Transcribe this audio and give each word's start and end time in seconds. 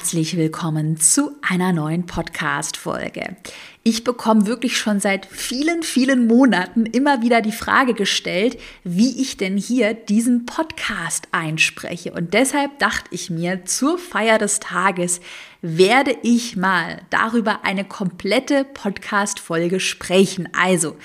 herzlich 0.00 0.38
willkommen 0.38 0.96
zu 0.96 1.36
einer 1.42 1.74
neuen 1.74 2.06
Podcast-Folge. 2.06 3.36
Ich 3.82 4.02
bekomme 4.02 4.46
wirklich 4.46 4.78
schon 4.78 4.98
seit 4.98 5.26
vielen, 5.26 5.82
vielen 5.82 6.26
Monaten 6.26 6.86
immer 6.86 7.20
wieder 7.20 7.42
die 7.42 7.52
Frage 7.52 7.92
gestellt, 7.92 8.58
wie 8.82 9.20
ich 9.20 9.36
denn 9.36 9.58
hier 9.58 9.92
diesen 9.92 10.46
Podcast 10.46 11.28
einspreche. 11.32 12.12
Und 12.12 12.32
deshalb 12.32 12.78
dachte 12.78 13.10
ich 13.10 13.28
mir, 13.28 13.66
zur 13.66 13.98
Feier 13.98 14.38
des 14.38 14.58
Tages 14.58 15.20
werde 15.60 16.16
ich 16.22 16.56
mal 16.56 17.02
darüber 17.10 17.62
eine 17.64 17.84
komplette 17.84 18.64
Podcast-Folge 18.64 19.80
sprechen. 19.80 20.48
Also, 20.54 20.96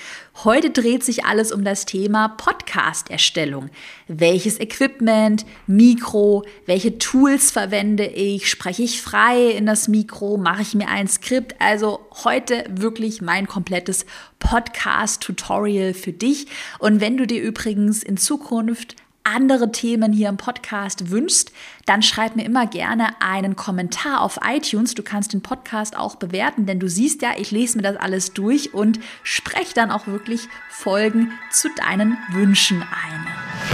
heute 0.44 0.70
dreht 0.70 1.04
sich 1.04 1.24
alles 1.24 1.52
um 1.52 1.64
das 1.64 1.86
Thema 1.86 2.28
Podcast-Erstellung. 2.28 3.70
Welches 4.08 4.60
Equipment, 4.60 5.46
Mikro, 5.66 6.44
welche 6.66 6.98
Tools 6.98 7.50
verwende 7.50 8.06
ich, 8.06 8.50
spreche 8.50 8.82
ich 8.82 9.00
frei 9.00 9.50
in 9.50 9.66
das 9.66 9.88
Mikro, 9.88 10.36
mache 10.36 10.62
ich 10.62 10.74
mir 10.74 10.88
ein 10.88 11.08
Skript. 11.08 11.56
Also 11.60 12.06
heute 12.24 12.64
wirklich 12.68 13.22
mein 13.22 13.46
komplettes 13.46 14.04
Podcast-Tutorial 14.38 15.94
für 15.94 16.12
dich. 16.12 16.46
Und 16.78 17.00
wenn 17.00 17.16
du 17.16 17.26
dir 17.26 17.42
übrigens 17.42 18.02
in 18.02 18.16
Zukunft 18.16 18.96
andere 19.26 19.72
Themen 19.72 20.12
hier 20.12 20.28
im 20.28 20.36
Podcast 20.36 21.10
wünschst, 21.10 21.52
dann 21.84 22.02
schreib 22.02 22.36
mir 22.36 22.44
immer 22.44 22.66
gerne 22.66 23.20
einen 23.20 23.56
Kommentar 23.56 24.20
auf 24.20 24.38
iTunes. 24.46 24.94
Du 24.94 25.02
kannst 25.02 25.32
den 25.32 25.42
Podcast 25.42 25.96
auch 25.96 26.14
bewerten, 26.14 26.66
denn 26.66 26.80
du 26.80 26.88
siehst 26.88 27.22
ja, 27.22 27.30
ich 27.36 27.50
lese 27.50 27.76
mir 27.78 27.82
das 27.82 27.96
alles 27.96 28.32
durch 28.32 28.72
und 28.72 29.00
spreche 29.22 29.74
dann 29.74 29.90
auch 29.90 30.06
wirklich 30.06 30.48
Folgen 30.70 31.32
zu 31.50 31.68
deinen 31.76 32.16
Wünschen 32.30 32.82
ein. 32.82 33.26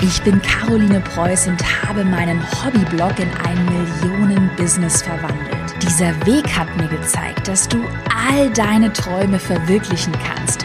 Ich 0.02 0.22
bin 0.22 0.40
Caroline 0.40 1.00
Preuß 1.00 1.48
und 1.48 1.62
habe 1.86 2.04
meinen 2.04 2.40
Hobbyblog 2.64 3.18
in 3.18 3.30
ein 3.46 3.64
Millionen-Business 3.66 5.02
verwandelt. 5.02 5.74
Dieser 5.82 6.14
Weg 6.26 6.46
hat 6.56 6.74
mir 6.76 6.88
gezeigt, 6.88 7.48
dass 7.48 7.68
du 7.68 7.82
all 8.28 8.50
deine 8.50 8.92
Träume 8.92 9.38
verwirklichen 9.38 10.14
kannst, 10.24 10.64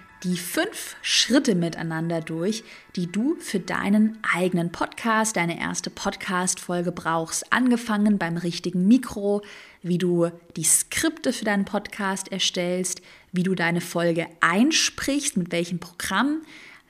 die 0.23 0.37
fünf 0.37 0.95
Schritte 1.01 1.55
miteinander 1.55 2.21
durch, 2.21 2.63
die 2.95 3.11
du 3.11 3.35
für 3.39 3.59
deinen 3.59 4.19
eigenen 4.35 4.71
Podcast, 4.71 5.35
deine 5.35 5.59
erste 5.59 5.89
Podcast-Folge 5.89 6.91
brauchst. 6.91 7.51
Angefangen 7.51 8.19
beim 8.19 8.37
richtigen 8.37 8.87
Mikro, 8.87 9.41
wie 9.81 9.97
du 9.97 10.29
die 10.55 10.63
Skripte 10.63 11.33
für 11.33 11.45
deinen 11.45 11.65
Podcast 11.65 12.31
erstellst, 12.31 13.01
wie 13.31 13.43
du 13.43 13.55
deine 13.55 13.81
Folge 13.81 14.27
einsprichst, 14.41 15.37
mit 15.37 15.51
welchem 15.51 15.79
Programm, 15.79 16.41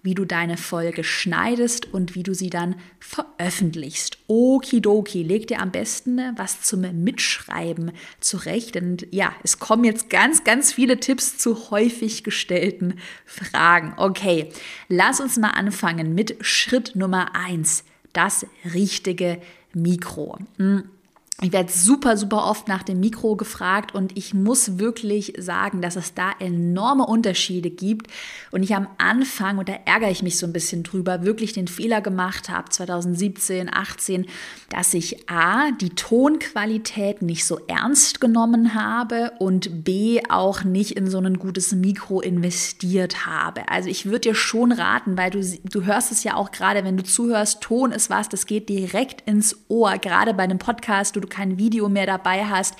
wie 0.03 0.15
du 0.15 0.25
deine 0.25 0.57
Folge 0.57 1.03
schneidest 1.03 1.93
und 1.93 2.15
wie 2.15 2.23
du 2.23 2.33
sie 2.33 2.49
dann 2.49 2.75
veröffentlichst. 2.99 4.17
Okidoki, 4.27 5.23
leg 5.23 5.47
dir 5.47 5.59
am 5.61 5.71
besten 5.71 6.19
was 6.37 6.61
zum 6.61 6.81
Mitschreiben 7.03 7.91
zurecht. 8.19 8.75
Und 8.77 9.07
ja, 9.11 9.33
es 9.43 9.59
kommen 9.59 9.83
jetzt 9.83 10.09
ganz, 10.09 10.43
ganz 10.43 10.73
viele 10.73 10.99
Tipps 10.99 11.37
zu 11.37 11.71
häufig 11.71 12.23
gestellten 12.23 12.95
Fragen. 13.25 13.93
Okay, 13.97 14.49
lass 14.87 15.19
uns 15.19 15.37
mal 15.37 15.51
anfangen 15.51 16.15
mit 16.15 16.37
Schritt 16.41 16.95
Nummer 16.95 17.35
eins: 17.35 17.83
Das 18.13 18.45
richtige 18.73 19.41
Mikro. 19.73 20.37
Hm. 20.57 20.83
Ich 21.43 21.51
werde 21.51 21.71
super, 21.71 22.17
super 22.17 22.45
oft 22.45 22.67
nach 22.67 22.83
dem 22.83 22.99
Mikro 22.99 23.35
gefragt 23.35 23.95
und 23.95 24.15
ich 24.15 24.35
muss 24.35 24.77
wirklich 24.77 25.33
sagen, 25.39 25.81
dass 25.81 25.95
es 25.95 26.13
da 26.13 26.33
enorme 26.37 27.03
Unterschiede 27.07 27.71
gibt. 27.71 28.11
Und 28.51 28.61
ich 28.61 28.75
am 28.75 28.87
Anfang, 28.99 29.57
und 29.57 29.67
da 29.67 29.73
ärgere 29.85 30.11
ich 30.11 30.21
mich 30.21 30.37
so 30.37 30.45
ein 30.45 30.53
bisschen 30.53 30.83
drüber, 30.83 31.23
wirklich 31.23 31.53
den 31.53 31.67
Fehler 31.67 31.99
gemacht 31.99 32.49
habe, 32.49 32.69
2017, 32.69 33.73
18, 33.73 34.27
dass 34.69 34.93
ich 34.93 35.31
A, 35.31 35.71
die 35.71 35.89
Tonqualität 35.89 37.23
nicht 37.23 37.43
so 37.43 37.59
ernst 37.65 38.21
genommen 38.21 38.75
habe 38.75 39.31
und 39.39 39.83
B, 39.83 40.21
auch 40.29 40.63
nicht 40.63 40.91
in 40.91 41.09
so 41.09 41.17
ein 41.17 41.39
gutes 41.39 41.71
Mikro 41.71 42.21
investiert 42.21 43.25
habe. 43.25 43.67
Also 43.67 43.89
ich 43.89 44.05
würde 44.05 44.19
dir 44.19 44.35
schon 44.35 44.71
raten, 44.71 45.17
weil 45.17 45.31
du, 45.31 45.41
du 45.41 45.85
hörst 45.85 46.11
es 46.11 46.23
ja 46.23 46.35
auch 46.35 46.51
gerade, 46.51 46.83
wenn 46.83 46.97
du 46.97 47.03
zuhörst, 47.03 47.61
Ton 47.61 47.91
ist 47.91 48.11
was, 48.11 48.29
das 48.29 48.45
geht 48.45 48.69
direkt 48.69 49.27
ins 49.27 49.57
Ohr, 49.69 49.97
gerade 49.97 50.35
bei 50.35 50.43
einem 50.43 50.59
Podcast, 50.59 51.15
du 51.15 51.30
kein 51.31 51.57
Video 51.57 51.89
mehr 51.89 52.05
dabei 52.05 52.45
hast. 52.45 52.75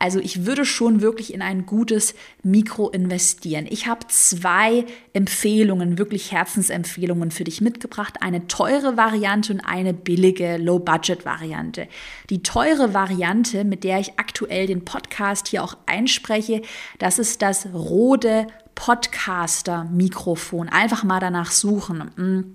Also 0.00 0.20
ich 0.20 0.46
würde 0.46 0.64
schon 0.64 1.00
wirklich 1.00 1.34
in 1.34 1.42
ein 1.42 1.66
gutes 1.66 2.14
Mikro 2.44 2.88
investieren. 2.88 3.66
Ich 3.68 3.88
habe 3.88 4.06
zwei 4.08 4.86
Empfehlungen, 5.12 5.98
wirklich 5.98 6.30
Herzensempfehlungen 6.30 7.32
für 7.32 7.42
dich 7.44 7.60
mitgebracht. 7.60 8.18
Eine 8.20 8.46
teure 8.46 8.96
Variante 8.96 9.52
und 9.52 9.60
eine 9.60 9.92
billige 9.92 10.56
Low-Budget-Variante. 10.56 11.88
Die 12.30 12.44
teure 12.44 12.94
Variante, 12.94 13.64
mit 13.64 13.82
der 13.82 13.98
ich 13.98 14.18
aktuell 14.18 14.68
den 14.68 14.84
Podcast 14.84 15.48
hier 15.48 15.64
auch 15.64 15.76
einspreche, 15.86 16.62
das 17.00 17.18
ist 17.18 17.42
das 17.42 17.66
Rode 17.74 18.46
Podcaster-Mikrofon. 18.76 20.68
Einfach 20.68 21.02
mal 21.02 21.18
danach 21.18 21.50
suchen. 21.50 21.98
Mm. 22.16 22.54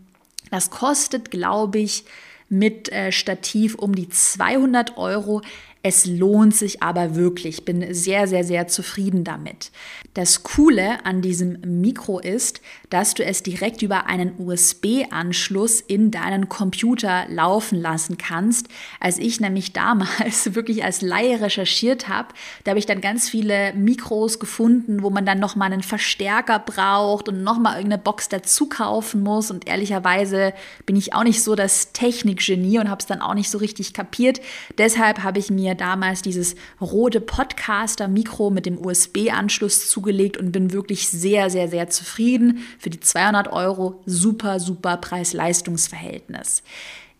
Das 0.50 0.70
kostet, 0.70 1.32
glaube 1.32 1.80
ich, 1.80 2.06
mit 2.54 2.92
äh, 2.92 3.12
Stativ 3.12 3.76
um 3.76 3.96
die 3.96 4.10
200 4.10 4.98
Euro. 4.98 5.42
Es 5.86 6.06
lohnt 6.06 6.56
sich 6.56 6.82
aber 6.82 7.16
wirklich. 7.16 7.58
Ich 7.58 7.66
bin 7.66 7.94
sehr, 7.94 8.26
sehr, 8.26 8.46
sehr 8.46 8.70
zufrieden 8.70 9.26
damit. 9.26 9.70
Das 10.14 10.44
Coole 10.44 11.06
an 11.06 11.22
diesem 11.22 11.60
Mikro 11.82 12.20
ist, 12.20 12.62
dass 12.90 13.16
du 13.16 13.26
es 13.26 13.44
direkt 13.44 13.82
über 13.82 14.06
einen 14.06 14.40
USB-Anschluss 14.40 15.82
in 15.82 16.10
deinen 16.10 16.48
Computer 16.48 17.26
laufen 17.28 17.82
lassen 17.82 18.18
kannst. 18.18 18.70
Als 19.02 19.18
ich 19.18 19.42
nämlich 19.42 19.74
damals 19.74 20.56
wirklich 20.56 20.86
als 20.86 21.02
Laie 21.02 21.42
recherchiert 21.42 22.08
habe, 22.08 22.30
da 22.64 22.72
habe 22.72 22.80
ich 22.80 22.86
dann 22.86 23.02
ganz 23.02 23.28
viele 23.28 23.74
Mikros 23.74 24.40
gefunden, 24.40 25.04
wo 25.04 25.10
man 25.10 25.26
dann 25.26 25.40
nochmal 25.40 25.74
einen 25.74 25.84
Verstärker 25.84 26.60
braucht 26.60 27.28
und 27.28 27.44
nochmal 27.44 27.76
irgendeine 27.76 28.02
Box 28.02 28.30
dazu 28.30 28.70
kaufen 28.70 29.22
muss. 29.22 29.52
Und 29.52 29.68
ehrlicherweise 29.68 30.54
bin 30.86 30.96
ich 30.96 31.14
auch 31.14 31.26
nicht 31.26 31.44
so 31.44 31.56
das 31.56 31.92
Technikgenie 31.92 32.80
und 32.80 32.90
habe 32.90 33.00
es 33.02 33.06
dann 33.06 33.22
auch 33.22 33.34
nicht 33.34 33.50
so 33.50 33.58
richtig 33.58 33.94
kapiert. 33.94 34.40
Deshalb 34.78 35.24
habe 35.24 35.40
ich 35.40 35.50
mir 35.50 35.73
mir 35.74 35.76
damals 35.76 36.22
dieses 36.22 36.56
rote 36.80 37.20
Podcaster-Mikro 37.20 38.50
mit 38.50 38.66
dem 38.66 38.84
USB-Anschluss 38.84 39.90
zugelegt 39.90 40.38
und 40.38 40.52
bin 40.52 40.72
wirklich 40.72 41.10
sehr, 41.10 41.50
sehr, 41.50 41.68
sehr 41.68 41.90
zufrieden. 41.90 42.60
Für 42.80 42.90
die 42.90 43.00
200 43.00 43.52
Euro 43.52 44.02
super, 44.06 44.60
super 44.60 44.98
Preis-Leistungs-Verhältnis. 44.98 46.64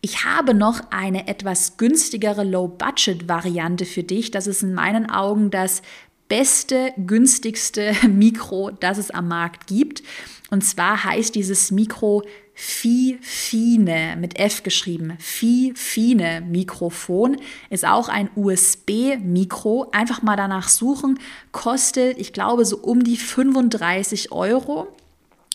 Ich 0.00 0.24
habe 0.24 0.54
noch 0.54 0.80
eine 0.90 1.26
etwas 1.28 1.76
günstigere 1.76 2.44
Low-Budget-Variante 2.44 3.86
für 3.86 4.02
dich. 4.02 4.30
Das 4.30 4.46
ist 4.46 4.62
in 4.62 4.74
meinen 4.74 5.10
Augen 5.10 5.50
das 5.50 5.82
beste, 6.28 6.92
günstigste 6.96 7.94
Mikro, 8.08 8.70
das 8.70 8.98
es 8.98 9.10
am 9.10 9.28
Markt 9.28 9.66
gibt. 9.66 10.02
Und 10.50 10.62
zwar 10.62 11.02
heißt 11.04 11.34
dieses 11.34 11.70
Mikro 11.70 12.22
Fifine 12.54 14.16
mit 14.18 14.38
F 14.38 14.62
geschrieben. 14.62 15.16
Fifine 15.18 16.40
Mikrofon 16.40 17.36
ist 17.68 17.84
auch 17.84 18.08
ein 18.08 18.30
USB-Mikro. 18.36 19.88
Einfach 19.92 20.22
mal 20.22 20.36
danach 20.36 20.68
suchen. 20.68 21.18
Kostet, 21.50 22.18
ich 22.18 22.32
glaube, 22.32 22.64
so 22.64 22.78
um 22.78 23.02
die 23.02 23.16
35 23.16 24.30
Euro 24.30 24.88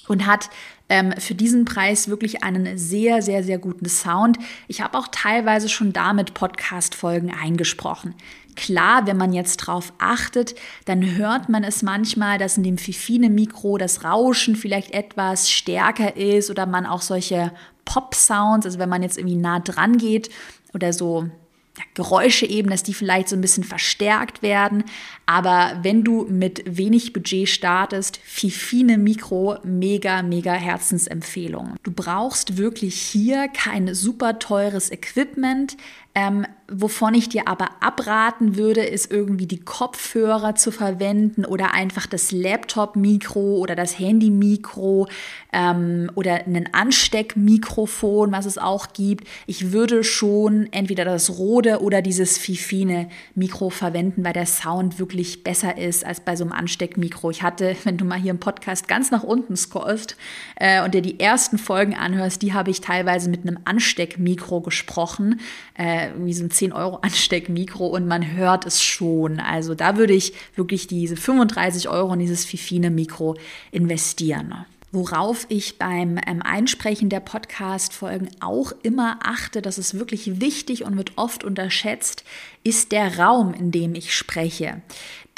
und 0.08 0.26
hat 0.26 0.50
ähm, 0.90 1.14
für 1.18 1.36
diesen 1.36 1.66
Preis 1.66 2.10
wirklich 2.10 2.44
einen 2.44 2.78
sehr, 2.78 3.22
sehr, 3.22 3.44
sehr 3.44 3.60
guten 3.60 3.88
Sound. 3.88 4.38
Ich 4.68 4.82
habe 4.82 4.98
auch 4.98 5.08
teilweise 5.10 5.70
schon 5.70 5.94
damit 5.94 6.34
Podcast-Folgen 6.34 7.32
eingesprochen. 7.32 8.16
Klar, 8.60 9.08
wenn 9.08 9.16
man 9.16 9.32
jetzt 9.32 9.56
drauf 9.56 9.94
achtet, 10.00 10.54
dann 10.84 11.16
hört 11.16 11.48
man 11.48 11.64
es 11.64 11.82
manchmal, 11.82 12.38
dass 12.38 12.58
in 12.58 12.64
dem 12.64 12.78
Fifine-Mikro 12.78 13.78
das 13.78 14.04
Rauschen 14.04 14.58
vielleicht 14.58 14.92
etwas 14.92 15.50
stärker 15.50 16.18
ist 16.18 16.50
oder 16.50 16.66
man 16.66 16.86
auch 16.86 17.02
solche 17.02 17.54
Pop-Sounds, 17.86 18.66
also 18.66 18.78
wenn 18.78 18.90
man 18.90 19.02
jetzt 19.02 19.18
irgendwie 19.18 19.38
nah 19.38 19.62
dran 19.62 19.98
geht 19.98 20.30
oder 20.74 20.92
so 20.92 21.30
ja, 21.78 21.84
Geräusche 21.94 22.46
eben, 22.48 22.70
dass 22.70 22.84
die 22.84 22.94
vielleicht 22.94 23.30
so 23.30 23.38
ein 23.38 23.42
bisschen 23.42 23.64
verstärkt 23.64 24.42
werden. 24.42 24.84
Aber 25.26 25.80
wenn 25.82 26.04
du 26.04 26.26
mit 26.30 26.62
wenig 26.66 27.14
Budget 27.14 27.48
startest, 27.48 28.20
Fifine 28.26 28.98
Mikro, 28.98 29.60
mega, 29.64 30.22
mega 30.22 30.52
Herzensempfehlung. 30.52 31.76
Du 31.84 31.92
brauchst 31.92 32.58
wirklich 32.58 32.96
hier 32.96 33.48
kein 33.48 33.96
super 33.96 34.38
teures 34.38 34.92
Equipment. 34.92 35.78
Ähm, 36.14 36.46
Wovon 36.72 37.16
ich 37.16 37.30
dir 37.30 37.48
aber 37.48 37.70
abraten 37.80 38.56
würde, 38.56 38.82
ist 38.82 39.12
irgendwie 39.12 39.48
die 39.48 39.60
Kopfhörer 39.60 40.54
zu 40.56 40.72
verwenden 40.72 41.44
oder 41.46 41.74
einfach 41.74 42.06
das 42.06 42.32
Laptop-Mikro 42.32 43.58
oder 43.58 43.76
das 43.76 43.98
Handy-Mikro 43.98 45.08
ähm, 45.52 46.12
oder 46.14 46.46
ein 46.46 46.70
Ansteckmikrofon, 46.72 48.32
was 48.32 48.46
es 48.46 48.58
auch 48.58 48.94
gibt. 48.94 49.28
Ich 49.48 49.72
würde 49.72 50.04
schon 50.04 50.68
entweder 50.72 51.06
das 51.06 51.38
Rode 51.40 51.82
oder 51.82 52.02
dieses 52.04 52.38
Fifine-Mikro 52.38 53.72
verwenden, 53.72 54.24
weil 54.24 54.34
der 54.34 54.46
Sound 54.46 55.00
wirklich 55.00 55.44
besser 55.44 55.78
ist 55.78 56.06
als 56.06 56.20
bei 56.20 56.36
so 56.36 56.44
einem 56.44 56.54
Ansteckmikro. 56.54 57.32
Ich 57.32 57.42
hatte, 57.42 57.76
wenn 57.84 57.98
du 57.98 58.06
mal 58.06 58.20
hier 58.20 58.32
im 58.32 58.40
Podcast 58.40 58.88
ganz 58.88 59.10
nach 59.10 59.24
unten 59.24 59.58
scrollst 59.58 60.18
äh, 60.56 60.84
und 60.84 60.94
dir 60.94 61.02
die 61.02 61.20
ersten 61.20 61.58
Folgen 61.58 61.96
anhörst, 61.96 62.44
die 62.44 62.54
habe 62.54 62.70
ich 62.70 62.82
teilweise 62.82 63.30
mit 63.30 63.42
einem 63.42 63.58
Ansteckmikro 63.66 64.62
gesprochen, 64.62 65.40
äh, 65.74 66.10
wie 66.18 66.34
so 66.34 66.44
ein 66.44 66.52
10 66.60 66.74
Euro 66.74 66.98
Ansteckmikro 66.98 67.88
und 67.88 68.06
man 68.06 68.34
hört 68.36 68.66
es 68.66 68.84
schon. 68.84 69.40
Also 69.40 69.76
da 69.76 69.96
würde 69.96 70.12
ich 70.14 70.34
wirklich 70.56 70.88
diese 70.88 71.16
35 71.16 71.88
Euro 71.88 72.14
in 72.14 72.20
dieses 72.20 72.44
Fifine 72.44 72.90
Mikro 72.90 73.38
investieren. 73.72 74.66
Worauf 74.92 75.46
ich 75.48 75.78
beim 75.78 76.20
ähm, 76.28 76.42
Einsprechen 76.42 77.10
der 77.10 77.22
Podcast-Folgen 77.22 78.30
auch 78.42 78.74
immer 78.84 79.20
achte, 79.24 79.62
das 79.62 79.78
ist 79.78 79.98
wirklich 79.98 80.42
wichtig 80.42 80.84
und 80.84 80.98
wird 80.98 81.14
oft 81.16 81.46
unterschätzt, 81.46 82.26
ist 82.66 82.92
der 82.92 83.20
Raum, 83.20 83.54
in 83.54 83.72
dem 83.72 83.96
ich 83.96 84.14
spreche. 84.14 84.82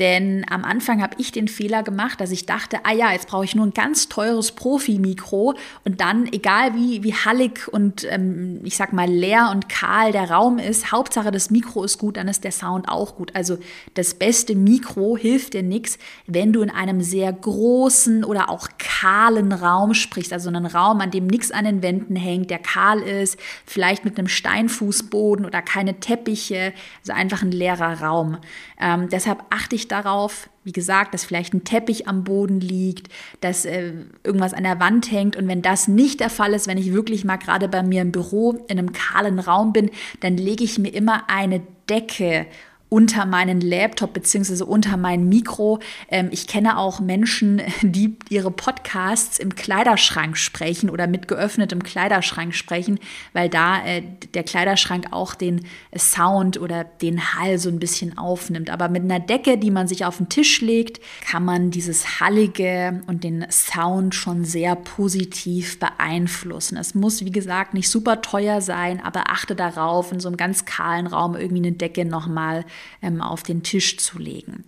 Denn 0.01 0.43
am 0.49 0.63
Anfang 0.63 0.99
habe 0.99 1.13
ich 1.19 1.31
den 1.31 1.47
Fehler 1.47 1.83
gemacht, 1.83 2.19
dass 2.19 2.31
ich 2.31 2.47
dachte, 2.47 2.79
ah 2.85 2.91
ja, 2.91 3.11
jetzt 3.11 3.27
brauche 3.27 3.45
ich 3.45 3.53
nur 3.53 3.67
ein 3.67 3.73
ganz 3.75 4.09
teures 4.09 4.51
Profi-Mikro 4.51 5.53
und 5.85 6.01
dann, 6.01 6.25
egal 6.33 6.73
wie, 6.73 7.03
wie 7.03 7.13
hallig 7.13 7.67
und 7.67 8.07
ähm, 8.09 8.61
ich 8.63 8.77
sag 8.77 8.93
mal 8.93 9.07
leer 9.07 9.51
und 9.51 9.69
kahl 9.69 10.11
der 10.11 10.31
Raum 10.31 10.57
ist, 10.57 10.91
Hauptsache 10.91 11.29
das 11.29 11.51
Mikro 11.51 11.83
ist 11.83 11.99
gut, 11.99 12.17
dann 12.17 12.27
ist 12.27 12.43
der 12.43 12.51
Sound 12.51 12.89
auch 12.89 13.15
gut. 13.15 13.35
Also 13.35 13.59
das 13.93 14.15
beste 14.15 14.55
Mikro 14.55 15.17
hilft 15.17 15.53
dir 15.53 15.61
nichts, 15.61 15.99
wenn 16.25 16.51
du 16.51 16.63
in 16.63 16.71
einem 16.71 17.01
sehr 17.01 17.31
großen 17.31 18.23
oder 18.23 18.49
auch 18.49 18.69
kahlen 18.79 19.51
Raum 19.51 19.93
sprichst, 19.93 20.33
also 20.33 20.49
einen 20.49 20.65
Raum, 20.65 20.99
an 21.01 21.11
dem 21.11 21.27
nichts 21.27 21.51
an 21.51 21.65
den 21.65 21.83
Wänden 21.83 22.15
hängt, 22.15 22.49
der 22.49 22.57
kahl 22.57 23.01
ist, 23.01 23.37
vielleicht 23.67 24.03
mit 24.03 24.17
einem 24.17 24.27
Steinfußboden 24.27 25.45
oder 25.45 25.61
keine 25.61 25.99
Teppiche, 25.99 26.73
also 27.01 27.13
einfach 27.13 27.43
ein 27.43 27.51
leerer 27.51 28.01
Raum. 28.01 28.39
Ähm, 28.79 29.09
deshalb 29.09 29.43
achte 29.51 29.75
ich 29.75 29.90
darauf, 29.91 30.49
wie 30.63 30.71
gesagt, 30.71 31.13
dass 31.13 31.25
vielleicht 31.25 31.53
ein 31.53 31.63
Teppich 31.63 32.07
am 32.07 32.23
Boden 32.23 32.59
liegt, 32.59 33.09
dass 33.41 33.65
äh, 33.65 33.93
irgendwas 34.23 34.53
an 34.53 34.63
der 34.63 34.79
Wand 34.79 35.11
hängt. 35.11 35.35
Und 35.35 35.47
wenn 35.47 35.61
das 35.61 35.87
nicht 35.87 36.19
der 36.19 36.29
Fall 36.29 36.53
ist, 36.53 36.67
wenn 36.67 36.77
ich 36.77 36.93
wirklich 36.93 37.25
mal 37.25 37.37
gerade 37.37 37.67
bei 37.67 37.83
mir 37.83 38.01
im 38.01 38.11
Büro 38.11 38.51
in 38.67 38.77
einem 38.77 38.93
kahlen 38.93 39.39
Raum 39.39 39.73
bin, 39.73 39.89
dann 40.19 40.37
lege 40.37 40.63
ich 40.63 40.77
mir 40.79 40.93
immer 40.93 41.29
eine 41.29 41.61
Decke 41.89 42.45
unter 42.93 43.25
meinen 43.25 43.61
Laptop 43.61 44.11
beziehungsweise 44.11 44.65
unter 44.65 44.97
mein 44.97 45.29
Mikro. 45.29 45.79
Ähm, 46.09 46.27
ich 46.29 46.45
kenne 46.45 46.77
auch 46.77 46.99
Menschen, 46.99 47.61
die 47.81 48.17
ihre 48.27 48.51
Podcasts 48.51 49.39
im 49.39 49.55
Kleiderschrank 49.55 50.37
sprechen 50.37 50.89
oder 50.89 51.07
mit 51.07 51.29
geöffnetem 51.29 51.83
Kleiderschrank 51.83 52.53
sprechen, 52.53 52.99
weil 53.31 53.47
da 53.47 53.81
äh, 53.85 54.03
der 54.33 54.43
Kleiderschrank 54.43 55.07
auch 55.11 55.35
den 55.35 55.65
Sound 55.97 56.59
oder 56.59 56.83
den 56.83 57.33
Hall 57.33 57.59
so 57.59 57.69
ein 57.69 57.79
bisschen 57.79 58.17
aufnimmt. 58.17 58.69
Aber 58.69 58.89
mit 58.89 59.03
einer 59.03 59.21
Decke, 59.21 59.57
die 59.57 59.71
man 59.71 59.87
sich 59.87 60.03
auf 60.03 60.17
den 60.17 60.27
Tisch 60.27 60.59
legt, 60.59 60.99
kann 61.21 61.45
man 61.45 61.71
dieses 61.71 62.19
Hallige 62.19 63.03
und 63.07 63.23
den 63.23 63.45
Sound 63.49 64.15
schon 64.15 64.43
sehr 64.43 64.75
positiv 64.75 65.79
beeinflussen. 65.79 66.75
Es 66.75 66.93
muss, 66.93 67.23
wie 67.23 67.31
gesagt, 67.31 67.73
nicht 67.73 67.87
super 67.87 68.21
teuer 68.21 68.59
sein, 68.59 69.01
aber 69.01 69.29
achte 69.29 69.55
darauf, 69.55 70.11
in 70.11 70.19
so 70.19 70.27
einem 70.27 70.35
ganz 70.35 70.65
kahlen 70.65 71.07
Raum 71.07 71.37
irgendwie 71.37 71.63
eine 71.63 71.71
Decke 71.71 72.03
nochmal 72.03 72.65
ähm, 73.01 73.21
auf 73.21 73.43
den 73.43 73.63
Tisch 73.63 73.97
zu 73.97 74.19
legen. 74.19 74.63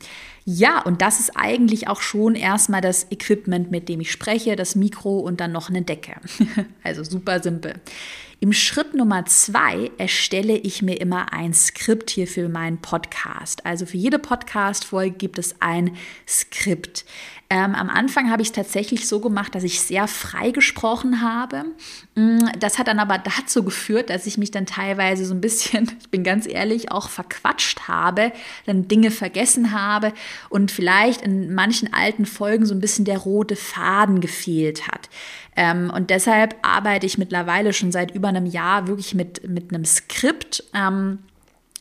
Ja, 0.45 0.81
und 0.81 1.01
das 1.01 1.19
ist 1.19 1.31
eigentlich 1.35 1.87
auch 1.87 2.01
schon 2.01 2.35
erstmal 2.35 2.81
das 2.81 3.07
Equipment, 3.11 3.71
mit 3.71 3.87
dem 3.87 4.01
ich 4.01 4.11
spreche, 4.11 4.55
das 4.55 4.75
Mikro 4.75 5.19
und 5.19 5.39
dann 5.39 5.51
noch 5.51 5.69
eine 5.69 5.83
Decke. 5.83 6.15
also 6.83 7.03
super 7.03 7.41
simpel. 7.41 7.75
Im 8.43 8.51
Schritt 8.51 8.93
Nummer 8.93 9.25
zwei 9.25 9.89
erstelle 9.97 10.57
ich 10.57 10.81
mir 10.81 10.99
immer 10.99 11.31
ein 11.31 11.53
Skript 11.53 12.09
hier 12.09 12.27
für 12.27 12.49
meinen 12.49 12.77
Podcast. 12.79 13.65
Also 13.65 13.85
für 13.85 13.95
jede 13.95 14.19
Podcast-Folge 14.19 15.15
gibt 15.15 15.39
es 15.39 15.55
ein 15.61 15.95
Skript. 16.27 17.05
Ähm, 17.53 17.75
am 17.75 17.91
Anfang 17.91 18.31
habe 18.31 18.41
ich 18.41 18.47
es 18.47 18.51
tatsächlich 18.51 19.07
so 19.07 19.19
gemacht, 19.19 19.53
dass 19.53 19.63
ich 19.63 19.79
sehr 19.79 20.07
frei 20.07 20.49
gesprochen 20.49 21.21
habe. 21.21 21.65
Mm, 22.15 22.47
das 22.57 22.79
hat 22.79 22.87
dann 22.87 22.97
aber 22.97 23.19
dazu 23.19 23.63
geführt, 23.63 24.09
dass 24.09 24.25
ich 24.25 24.39
mich 24.39 24.49
dann 24.49 24.65
teilweise 24.65 25.23
so 25.23 25.35
ein 25.35 25.41
bisschen, 25.41 25.87
ich 26.01 26.09
bin 26.09 26.23
ganz 26.23 26.47
ehrlich, 26.47 26.91
auch 26.91 27.09
verquatscht 27.09 27.87
habe, 27.87 28.31
dann 28.65 28.87
Dinge 28.87 29.11
vergessen 29.11 29.71
habe 29.71 30.13
und 30.49 30.71
vielleicht 30.71 31.21
in 31.21 31.53
manchen 31.53 31.93
alten 31.93 32.25
Folgen 32.25 32.65
so 32.65 32.73
ein 32.73 32.81
bisschen 32.81 33.05
der 33.05 33.19
rote 33.19 33.55
Faden 33.55 34.19
gefehlt 34.19 34.87
hat. 34.87 35.07
Ähm, 35.55 35.91
und 35.95 36.09
deshalb 36.09 36.55
arbeite 36.63 37.05
ich 37.05 37.19
mittlerweile 37.19 37.71
schon 37.71 37.91
seit 37.91 38.15
über 38.15 38.29
einem 38.29 38.47
Jahr 38.47 38.87
wirklich 38.87 39.13
mit, 39.13 39.47
mit 39.47 39.71
einem 39.71 39.85
Skript. 39.85 40.63
Ähm, 40.73 41.19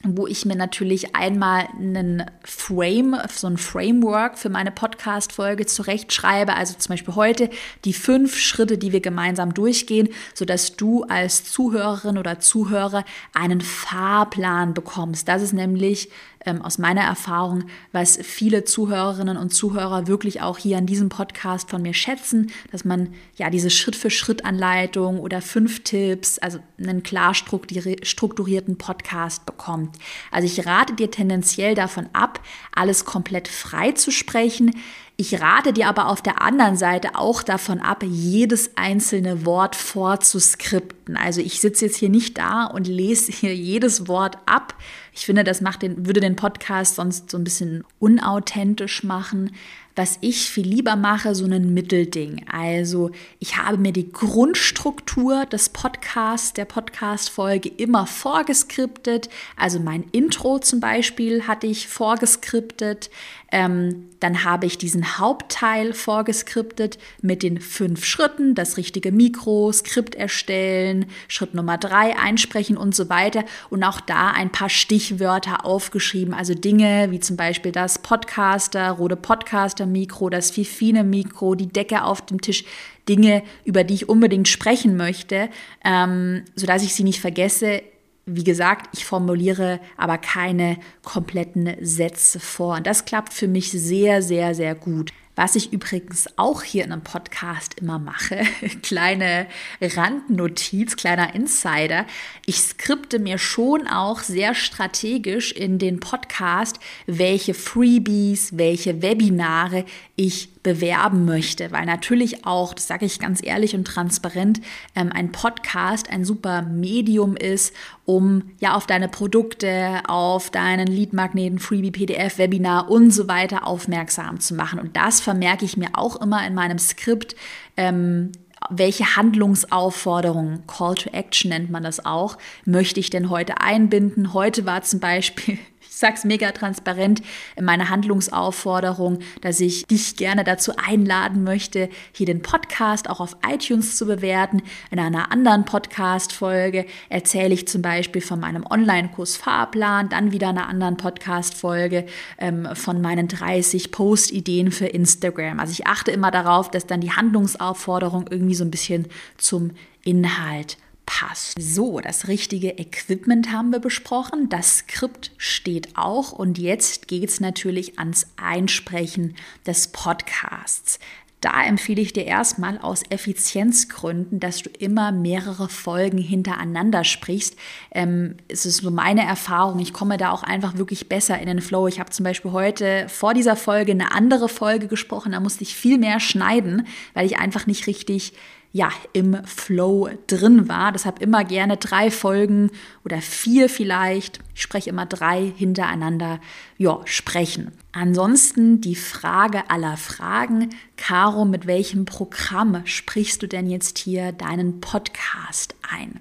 wo 0.05 0.27
ich 0.27 0.45
mir 0.45 0.57
natürlich 0.57 1.15
einmal 1.15 1.69
einen 1.79 2.25
Frame, 2.45 3.17
so 3.33 3.47
ein 3.47 3.57
Framework 3.57 4.39
für 4.39 4.49
meine 4.49 4.71
Podcast-Folge 4.71 5.67
zurechtschreibe. 5.67 6.55
Also 6.55 6.75
zum 6.77 6.95
Beispiel 6.95 7.15
heute 7.15 7.51
die 7.85 7.93
fünf 7.93 8.37
Schritte, 8.39 8.79
die 8.79 8.93
wir 8.93 9.01
gemeinsam 9.01 9.55
durchgehen, 9.55 10.09
sodass 10.35 10.77
du 10.77 11.05
als 11.05 11.45
Zuhörerin 11.45 12.19
oder 12.19 12.41
Zuhörer 12.41 13.05
einen 13.33 13.61
Fahrplan 13.61 14.75
bekommst. 14.75 15.29
Das 15.29 15.43
ist 15.43 15.53
nämlich 15.53 16.11
ähm, 16.47 16.63
aus 16.63 16.79
meiner 16.79 17.03
Erfahrung, 17.03 17.65
was 17.93 18.19
viele 18.23 18.65
Zuhörerinnen 18.65 19.37
und 19.37 19.51
Zuhörer 19.51 20.07
wirklich 20.07 20.41
auch 20.41 20.59
hier 20.59 20.79
an 20.79 20.87
diesem 20.87 21.09
Podcast 21.09 21.71
von 21.71 21.83
mir 21.83 21.95
schätzen, 21.95 22.51
dass 22.71 22.85
man 22.85 23.15
ja 23.37 23.51
diese 23.51 23.71
Schritt-für-Schritt-Anleitung 23.71 25.19
oder 25.19 25.41
fünf 25.41 25.85
Tipps, 25.85 26.39
also 26.39 26.59
einen 26.79 27.03
klar 27.03 27.35
strukturierten 27.35 28.79
Podcast 28.79 29.47
bekommt. 29.47 29.97
Also 30.31 30.47
ich 30.47 30.67
rate 30.67 30.95
dir 30.95 31.11
tendenziell 31.11 31.75
davon 31.75 32.09
ab, 32.13 32.41
alles 32.75 33.05
komplett 33.05 33.49
frei 33.49 33.93
zu 33.93 34.11
sprechen. 34.11 34.73
Ich 35.17 35.41
rate 35.41 35.73
dir 35.73 35.89
aber 35.89 36.09
auf 36.09 36.23
der 36.23 36.43
anderen 36.43 36.77
Seite 36.77 37.15
auch 37.15 37.43
davon 37.43 37.81
ab, 37.81 38.03
jedes 38.03 38.77
einzelne 38.77 39.45
Wort 39.45 39.77
vorzuskripten. 39.77 41.17
Also 41.17 41.41
ich 41.41 41.61
sitze 41.61 41.85
jetzt 41.85 41.97
hier 41.97 42.09
nicht 42.09 42.39
da 42.39 42.65
und 42.65 42.89
lese 42.89 43.31
hier 43.31 43.55
jedes 43.55 44.09
Wort 44.09 44.39
ab. 44.47 44.75
Ich 45.15 45.27
finde, 45.27 45.45
das 45.45 45.61
macht 45.61 45.83
den, 45.83 46.07
würde 46.07 46.21
den 46.21 46.37
Podcast 46.37 46.97
sonst 46.97 47.31
so 47.31 47.37
ein 47.37 47.45
bisschen 47.45 47.85
unauthentisch 47.99 49.05
machen 49.05 49.51
was 49.95 50.19
ich 50.21 50.51
viel 50.51 50.67
lieber 50.67 50.97
mache, 50.97 51.35
so 51.35 51.45
ein 51.45 51.75
Mittelding. 51.75 52.47
Also 52.51 53.11
ich 53.39 53.57
habe 53.57 53.77
mir 53.77 53.93
die 53.93 54.11
Grundstruktur 54.11 55.45
des 55.47 55.69
Podcasts, 55.69 56.55
der 56.55 56.65
Podcast-Folge 56.65 57.69
immer 57.69 58.07
vorgeskriptet. 58.07 59.29
Also 59.57 59.81
mein 59.81 60.05
Intro 60.13 60.59
zum 60.59 60.81
Beispiel 60.81 61.47
hatte 61.47 61.67
ich 61.67 61.89
vorgeskriptet. 61.89 63.11
Ähm, 63.51 64.09
dann 64.19 64.45
habe 64.45 64.65
ich 64.65 64.79
diesen 64.79 65.19
Hauptteil 65.19 65.93
vorgeskriptet 65.93 66.99
mit 67.21 67.43
den 67.43 67.61
fünf 67.61 68.07
Schritten, 68.07 68.55
das 68.55 68.79
richtige 68.79 69.13
Mikro, 69.13 69.71
Skript 69.73 70.15
erstellen, 70.15 71.07
Schritt 71.29 71.53
Nummer 71.53 71.77
drei 71.77 72.17
einsprechen 72.17 72.79
und 72.79 72.95
so 72.95 73.11
weiter. 73.11 73.45
Und 73.69 73.85
auch 73.85 74.01
da 74.01 74.31
ein 74.31 74.51
paar 74.51 74.71
Stichwörter 75.03 75.65
aufgeschrieben, 75.67 76.33
also 76.33 76.55
Dinge 76.55 77.09
wie 77.11 77.21
zum 77.21 77.37
Beispiel 77.37 77.73
das 77.73 77.99
Podcaster, 77.99 78.91
rote 78.93 79.17
Podcaster-Mikro, 79.17 80.31
das 80.31 80.51
Fifine-Mikro, 80.53 81.55
die 81.55 81.67
Decke 81.67 82.05
auf 82.05 82.25
dem 82.25 82.41
Tisch, 82.41 82.65
Dinge, 83.09 83.43
über 83.65 83.83
die 83.83 83.95
ich 83.95 84.09
unbedingt 84.09 84.47
sprechen 84.47 84.97
möchte, 84.97 85.49
ähm, 85.85 86.45
sodass 86.55 86.85
ich 86.85 86.95
sie 86.95 87.05
nicht 87.05 87.21
vergesse 87.21 87.83
wie 88.25 88.45
gesagt, 88.45 88.97
ich 88.97 89.05
formuliere 89.05 89.81
aber 89.97 90.17
keine 90.17 90.79
kompletten 91.03 91.75
Sätze 91.81 92.39
vor. 92.39 92.77
Und 92.77 92.87
das 92.87 93.05
klappt 93.05 93.33
für 93.33 93.49
mich 93.49 93.73
sehr, 93.73 94.23
sehr, 94.23 94.55
sehr 94.55 94.77
gut. 94.77 95.13
Was 95.35 95.57
ich 95.57 95.73
übrigens 95.73 96.29
auch 96.37 96.63
hier 96.63 96.85
in 96.85 96.93
einem 96.93 97.03
Podcast 97.03 97.75
immer 97.81 97.99
mache, 97.99 98.43
kleine 98.83 99.47
Randnotiz, 99.81 100.97
kleiner 100.97 101.35
Insider. 101.35 102.05
Ich 102.45 102.59
skripte 102.59 103.19
mir 103.19 103.39
schon 103.39 103.87
auch 103.87 104.21
sehr 104.21 104.55
strategisch 104.55 105.53
in 105.53 105.79
den 105.79 106.01
Podcast, 106.01 106.79
welche 107.07 107.55
Freebies, 107.55 108.59
welche 108.59 109.01
Webinare 109.01 109.87
ich 110.17 110.52
bewerben 110.63 111.25
möchte, 111.25 111.73
weil 111.73 111.87
natürlich 111.87 112.47
auch, 112.47 112.75
das 112.75 112.87
sage 112.87 113.05
ich 113.05 113.19
ganz 113.19 113.41
ehrlich 113.43 113.75
und 113.75 113.85
transparent, 113.85 114.61
ähm, 114.95 115.11
ein 115.13 115.33
Podcast 115.33 116.11
ein 116.11 116.25
super 116.25 116.63
Medium 116.63 117.37
ist, 117.37 117.75
um 118.05 118.51
ja 118.61 118.75
auf 118.75 118.87
deine 118.87 119.09
Produkte, 119.09 120.01
auf 120.07 120.51
deinen 120.51 120.87
Leadmagneten, 120.87 121.59
Freebie, 121.59 121.91
PDF, 121.91 122.39
Webinar 122.39 122.91
und 122.91 123.11
so 123.11 123.29
weiter 123.29 123.67
aufmerksam 123.67 124.41
zu 124.41 124.55
machen. 124.55 124.79
Und 124.79 124.97
das 124.97 125.21
vermerke 125.21 125.65
ich 125.65 125.77
mir 125.77 125.91
auch 125.95 126.21
immer 126.21 126.47
in 126.47 126.55
meinem 126.55 126.79
Skript. 126.79 127.35
Ähm, 127.77 128.33
welche 128.71 129.17
Handlungsaufforderungen, 129.17 130.67
Call 130.67 130.95
to 130.95 131.11
Action 131.11 131.49
nennt 131.51 131.71
man 131.71 131.83
das 131.83 132.05
auch, 132.07 132.39
möchte 132.65 133.01
ich 133.01 133.11
denn 133.11 133.29
heute 133.29 133.61
einbinden? 133.61 134.33
Heute 134.33 134.67
war 134.67 134.83
zum 134.83 135.01
Beispiel 135.01 135.59
sag's 135.99 136.25
mega 136.25 136.53
transparent 136.53 137.23
in 137.57 137.65
meiner 137.65 137.89
Handlungsaufforderung, 137.89 139.19
dass 139.41 139.61
ich 139.61 139.87
dich 139.87 140.17
gerne 140.17 140.45
dazu 140.45 140.73
einladen 140.77 141.45
möchte, 141.45 141.89
hier 142.13 142.27
den 142.27 142.43
Podcast 142.43 143.09
auch 143.09 143.21
auf 143.21 143.37
iTunes 143.47 143.97
zu 143.97 144.07
bewerten. 144.07 144.63
In 144.91 144.99
einer 144.99 145.31
anderen 145.31 145.65
Podcast-Folge 145.65 146.87
erzähle 147.09 147.55
ich 147.55 147.69
zum 147.69 147.83
Beispiel 147.83 148.23
von 148.23 148.41
meinem 148.41 148.65
Online-Kurs 148.69 149.37
Fahrplan, 149.37 150.09
dann 150.09 150.33
wieder 150.33 150.51
in 150.51 150.59
einer 150.59 150.69
anderen 150.69 150.97
Podcast-Folge 150.97 152.07
ähm, 152.39 152.69
von 152.75 153.01
meinen 153.01 153.29
30 153.29 153.93
Post-Ideen 153.93 154.73
für 154.73 154.87
Instagram. 154.87 155.61
Also 155.61 155.73
ich 155.73 155.87
achte 155.87 156.11
immer 156.11 156.31
darauf, 156.31 156.71
dass 156.71 156.87
dann 156.87 157.01
die 157.01 157.13
Handlungsaufforderung 157.13 158.27
irgendwie 158.31 158.55
so 158.55 158.65
ein 158.65 158.71
bisschen 158.71 159.09
zum 159.37 159.73
Inhalt 160.05 160.79
passt. 161.13 161.61
So, 161.61 162.01
das 162.01 162.27
richtige 162.29 162.79
Equipment 162.79 163.53
haben 163.53 163.71
wir 163.71 163.81
besprochen. 163.81 164.49
Das 164.49 164.79
Skript 164.79 165.31
steht 165.37 165.91
auch. 165.95 166.33
Und 166.33 166.59
jetzt 166.59 167.07
geht 167.07 167.29
es 167.29 167.39
natürlich 167.39 167.99
ans 167.99 168.29
Einsprechen 168.37 169.35
des 169.67 169.89
Podcasts. 169.89 170.99
Da 171.43 171.65
empfehle 171.65 172.01
ich 172.01 172.13
dir 172.15 172.25
erstmal 172.25 172.79
aus 172.79 173.03
Effizienzgründen, 173.11 174.41
dass 174.41 174.63
du 174.63 174.71
immer 174.79 175.13
mehrere 175.13 175.69
Folgen 175.69 176.19
hintereinander 176.19 177.05
sprichst. 177.05 177.57
Ähm, 177.91 178.37
es 178.49 178.65
ist 178.65 178.79
so 178.79 178.91
meine 178.91 179.27
Erfahrung. 179.27 179.81
Ich 179.81 179.93
komme 179.93 180.17
da 180.17 180.31
auch 180.31 180.45
einfach 180.45 180.79
wirklich 180.79 181.11
besser 181.11 181.39
in 181.39 181.47
den 181.47 181.61
Flow. 181.61 181.89
Ich 181.89 182.01
habe 182.01 182.11
zum 182.11 182.25
Beispiel 182.25 182.53
heute 182.53 183.07
vor 183.09 183.35
dieser 183.35 183.57
Folge 183.57 183.93
eine 183.93 184.13
andere 184.13 184.49
Folge 184.49 184.87
gesprochen. 184.87 185.33
Da 185.33 185.41
musste 185.41 185.65
ich 185.65 185.75
viel 185.75 185.99
mehr 185.99 186.21
schneiden, 186.21 186.87
weil 187.13 187.27
ich 187.27 187.39
einfach 187.39 187.67
nicht 187.67 187.87
richtig 187.87 188.33
ja, 188.73 188.91
im 189.13 189.37
Flow 189.45 190.09
drin 190.27 190.69
war. 190.69 190.93
Deshalb 190.93 191.21
immer 191.21 191.45
gerne 191.45 191.77
drei 191.77 192.11
Folgen 192.11 192.71
oder 193.05 193.21
vier 193.21 193.69
vielleicht. 193.69 194.41
Ich 194.55 194.63
spreche 194.63 194.91
immer 194.91 195.07
drei 195.07 195.53
hintereinander, 195.57 196.41
ja, 196.79 197.01
sprechen. 197.05 197.73
Ansonsten 197.93 198.81
die 198.81 198.95
Frage 198.95 199.71
aller 199.71 199.99
Fragen. 199.99 200.71
Caro, 200.97 201.45
mit 201.45 201.67
welchem 201.67 202.07
Programm 202.07 202.81
sprichst 202.87 203.43
du 203.43 203.47
denn 203.47 203.69
jetzt 203.69 203.99
hier 203.99 204.33
deinen 204.33 204.81
Podcast 204.81 205.75
ein? 205.91 206.21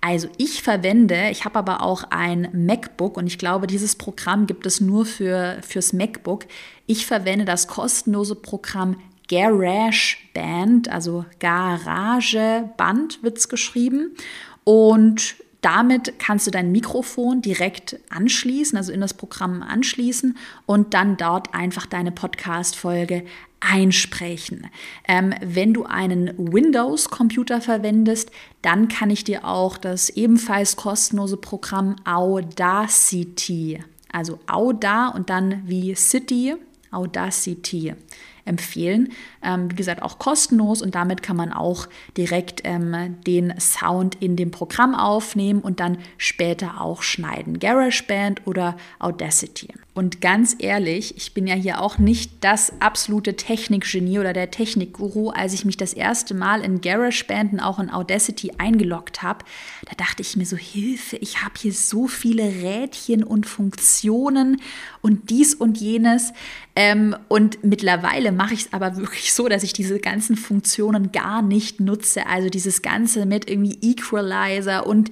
Also 0.00 0.28
ich 0.36 0.62
verwende, 0.62 1.30
ich 1.30 1.44
habe 1.44 1.60
aber 1.60 1.80
auch 1.80 2.04
ein 2.10 2.48
MacBook 2.52 3.16
und 3.16 3.28
ich 3.28 3.38
glaube, 3.38 3.68
dieses 3.68 3.94
Programm 3.94 4.48
gibt 4.48 4.66
es 4.66 4.80
nur 4.80 5.06
für, 5.06 5.58
fürs 5.62 5.92
MacBook. 5.92 6.46
Ich 6.86 7.06
verwende 7.06 7.44
das 7.44 7.68
kostenlose 7.68 8.34
Programm 8.34 8.96
Garage 9.28 10.16
Band, 10.34 10.88
also 10.88 11.24
Garage 11.38 12.70
Band 12.76 13.22
wird 13.22 13.38
es 13.38 13.48
geschrieben. 13.48 14.16
Und 14.64 15.36
damit 15.62 16.18
kannst 16.18 16.48
du 16.48 16.50
dein 16.50 16.72
Mikrofon 16.72 17.40
direkt 17.40 17.98
anschließen, 18.10 18.76
also 18.76 18.92
in 18.92 19.00
das 19.00 19.14
Programm 19.14 19.62
anschließen 19.62 20.36
und 20.66 20.92
dann 20.92 21.16
dort 21.16 21.54
einfach 21.54 21.86
deine 21.86 22.10
Podcast-Folge 22.10 23.24
einsprechen. 23.60 24.66
Ähm, 25.06 25.32
wenn 25.40 25.72
du 25.72 25.84
einen 25.84 26.34
Windows-Computer 26.36 27.60
verwendest, 27.60 28.32
dann 28.60 28.88
kann 28.88 29.10
ich 29.10 29.22
dir 29.22 29.44
auch 29.44 29.78
das 29.78 30.10
ebenfalls 30.10 30.74
kostenlose 30.74 31.36
Programm 31.36 31.94
Audacity, 32.04 33.78
also 34.12 34.40
Auda 34.48 35.08
und 35.10 35.30
dann 35.30 35.62
wie 35.64 35.94
City, 35.94 36.56
Audacity 36.90 37.94
empfehlen. 38.44 39.12
Ähm, 39.42 39.70
wie 39.70 39.76
gesagt, 39.76 40.02
auch 40.02 40.18
kostenlos 40.18 40.82
und 40.82 40.94
damit 40.94 41.22
kann 41.22 41.36
man 41.36 41.52
auch 41.52 41.88
direkt 42.16 42.62
ähm, 42.64 43.16
den 43.26 43.54
Sound 43.60 44.16
in 44.20 44.36
dem 44.36 44.50
Programm 44.50 44.94
aufnehmen 44.94 45.60
und 45.60 45.80
dann 45.80 45.98
später 46.18 46.80
auch 46.80 47.02
schneiden. 47.02 47.58
GarageBand 47.58 48.46
oder 48.46 48.76
Audacity. 48.98 49.68
Und 49.94 50.22
ganz 50.22 50.56
ehrlich, 50.58 51.18
ich 51.18 51.34
bin 51.34 51.46
ja 51.46 51.54
hier 51.54 51.82
auch 51.82 51.98
nicht 51.98 52.32
das 52.40 52.72
absolute 52.80 53.36
Technikgenie 53.36 54.18
oder 54.18 54.32
der 54.32 54.50
Technikguru. 54.50 55.30
Als 55.30 55.52
ich 55.52 55.66
mich 55.66 55.76
das 55.76 55.92
erste 55.92 56.32
Mal 56.34 56.62
in 56.62 56.80
GarageBand 56.80 57.52
und 57.52 57.60
auch 57.60 57.78
in 57.78 57.90
Audacity 57.90 58.52
eingeloggt 58.56 59.22
habe, 59.22 59.44
da 59.84 59.94
dachte 59.96 60.22
ich 60.22 60.34
mir 60.34 60.46
so, 60.46 60.56
Hilfe, 60.56 61.16
ich 61.16 61.42
habe 61.44 61.54
hier 61.58 61.74
so 61.74 62.06
viele 62.06 62.42
Rädchen 62.42 63.22
und 63.22 63.44
Funktionen 63.44 64.62
und 65.02 65.28
dies 65.28 65.54
und 65.54 65.76
jenes. 65.78 66.32
Ähm, 66.74 67.14
und 67.28 67.62
mittlerweile 67.62 68.31
mache 68.32 68.54
ich 68.54 68.66
es 68.66 68.72
aber 68.72 68.96
wirklich 68.96 69.32
so, 69.32 69.48
dass 69.48 69.62
ich 69.62 69.72
diese 69.72 69.98
ganzen 69.98 70.36
Funktionen 70.36 71.12
gar 71.12 71.42
nicht 71.42 71.80
nutze. 71.80 72.26
Also 72.26 72.48
dieses 72.48 72.82
Ganze 72.82 73.26
mit 73.26 73.48
irgendwie 73.50 73.78
Equalizer 73.82 74.86
und 74.86 75.10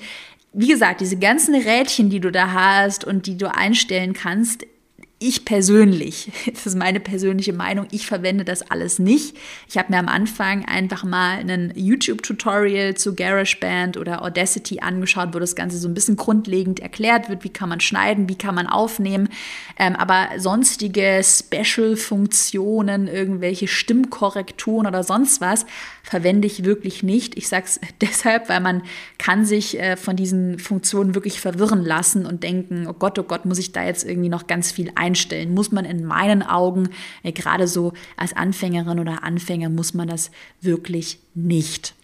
wie 0.53 0.69
gesagt, 0.69 1.01
diese 1.01 1.17
ganzen 1.17 1.55
Rädchen, 1.55 2.11
die 2.11 2.21
du 2.21 2.33
da 2.33 2.53
hast 2.53 3.05
und 3.05 3.27
die 3.27 3.37
du 3.37 3.55
einstellen 3.55 4.15
kannst, 4.15 4.67
ich 5.23 5.45
persönlich, 5.45 6.33
das 6.53 6.67
ist 6.67 6.77
meine 6.77 6.99
persönliche 6.99 7.53
Meinung, 7.53 7.87
ich 7.93 8.07
verwende 8.07 8.45
das 8.45 8.63
alles 8.69 8.99
nicht. 8.99 9.37
Ich 9.69 9.79
habe 9.79 9.93
mir 9.93 9.99
am 9.99 10.09
Anfang 10.09 10.65
einfach 10.65 11.05
mal 11.05 11.39
einen 11.39 11.73
YouTube-Tutorial 11.77 12.95
zu 12.95 13.15
GarageBand 13.15 13.99
oder 13.99 14.23
Audacity 14.23 14.81
angeschaut, 14.81 15.29
wo 15.33 15.39
das 15.39 15.55
Ganze 15.55 15.79
so 15.79 15.89
ein 15.89 15.95
bisschen 15.95 16.17
grundlegend 16.17 16.81
erklärt 16.81 17.29
wird, 17.29 17.45
wie 17.45 17.51
kann 17.51 17.69
man 17.69 17.81
schneiden, 17.81 18.29
wie 18.29 18.39
kann 18.39 18.55
man 18.55 18.67
aufnehmen. 18.67 19.29
Ähm, 19.79 19.95
aber 19.95 20.31
sonstige 20.39 21.21
Special-Funktionen, 21.23 23.07
irgendwelche 23.07 23.69
Stimmkorrekturen 23.69 24.87
oder 24.87 25.05
sonst 25.05 25.43
was, 25.43 25.67
verwende 26.03 26.47
ich 26.47 26.65
wirklich 26.65 27.03
nicht. 27.03 27.37
Ich 27.37 27.49
sage 27.49 27.67
es 27.67 27.81
deshalb, 28.01 28.49
weil 28.49 28.61
man 28.61 28.83
kann 29.19 29.45
sich 29.45 29.79
äh, 29.79 29.99
von 29.99 30.17
diesen 30.17 30.59
Funktionen 30.59 31.15
wirklich 31.15 31.41
verwirren 31.41 31.85
lassen 31.85 32.25
und 32.25 32.43
denken, 32.43 32.87
oh 32.89 32.95
Gott, 32.95 33.19
oh 33.19 33.25
Gott, 33.25 33.45
muss 33.45 33.59
ich 33.59 33.73
da 33.73 33.85
jetzt 33.85 34.05
irgendwie 34.05 34.31
noch 34.31 34.47
ganz 34.47 34.73
viel 34.73 34.91
ein 34.95 35.11
einstellen. 35.11 35.55
Muss 35.55 35.73
man 35.73 35.85
in 35.85 36.05
meinen 36.05 36.43
Augen, 36.43 36.91
äh, 37.23 37.33
gerade 37.33 37.67
so 37.67 37.93
als 38.17 38.33
Anfängerin 38.33 39.01
oder 39.01 39.25
Anfänger, 39.25 39.69
muss 39.69 39.93
man 39.93 40.09
das 40.09 40.31
wirklich 40.61 41.19
nicht. 41.35 41.95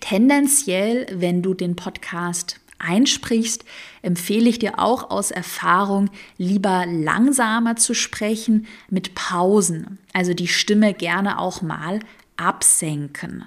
Tendenziell, 0.00 1.06
wenn 1.12 1.42
du 1.42 1.52
den 1.52 1.76
Podcast 1.76 2.60
einsprichst, 2.78 3.64
empfehle 4.02 4.48
ich 4.48 4.58
dir 4.58 4.78
auch 4.78 5.10
aus 5.10 5.30
Erfahrung, 5.30 6.10
lieber 6.38 6.86
langsamer 6.86 7.76
zu 7.76 7.94
sprechen 7.94 8.66
mit 8.90 9.14
Pausen. 9.14 9.98
Also 10.12 10.34
die 10.34 10.48
Stimme 10.48 10.94
gerne 10.94 11.38
auch 11.38 11.62
mal 11.62 12.00
absenken. 12.36 13.44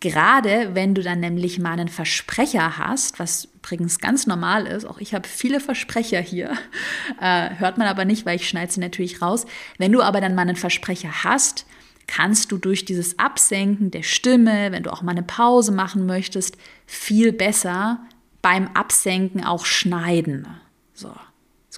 Gerade 0.00 0.74
wenn 0.74 0.94
du 0.94 1.02
dann 1.02 1.20
nämlich 1.20 1.58
mal 1.58 1.72
einen 1.72 1.88
Versprecher 1.88 2.76
hast, 2.76 3.18
was 3.18 3.48
übrigens 3.56 4.00
ganz 4.00 4.26
normal 4.26 4.66
ist, 4.66 4.84
auch 4.84 4.98
ich 4.98 5.14
habe 5.14 5.26
viele 5.26 5.60
Versprecher 5.60 6.20
hier, 6.20 6.52
äh, 7.20 7.50
hört 7.56 7.78
man 7.78 7.86
aber 7.86 8.04
nicht, 8.04 8.26
weil 8.26 8.36
ich 8.36 8.48
schneide 8.48 8.70
sie 8.70 8.80
natürlich 8.80 9.22
raus. 9.22 9.46
Wenn 9.78 9.92
du 9.92 10.02
aber 10.02 10.20
dann 10.20 10.34
mal 10.34 10.42
einen 10.42 10.56
Versprecher 10.56 11.24
hast, 11.24 11.64
kannst 12.06 12.52
du 12.52 12.58
durch 12.58 12.84
dieses 12.84 13.18
Absenken 13.18 13.90
der 13.90 14.02
Stimme, 14.02 14.72
wenn 14.72 14.82
du 14.82 14.92
auch 14.92 15.02
mal 15.02 15.12
eine 15.12 15.22
Pause 15.22 15.72
machen 15.72 16.04
möchtest, 16.04 16.58
viel 16.86 17.32
besser 17.32 18.00
beim 18.42 18.68
Absenken 18.74 19.42
auch 19.42 19.64
schneiden. 19.64 20.46
So. 20.92 21.14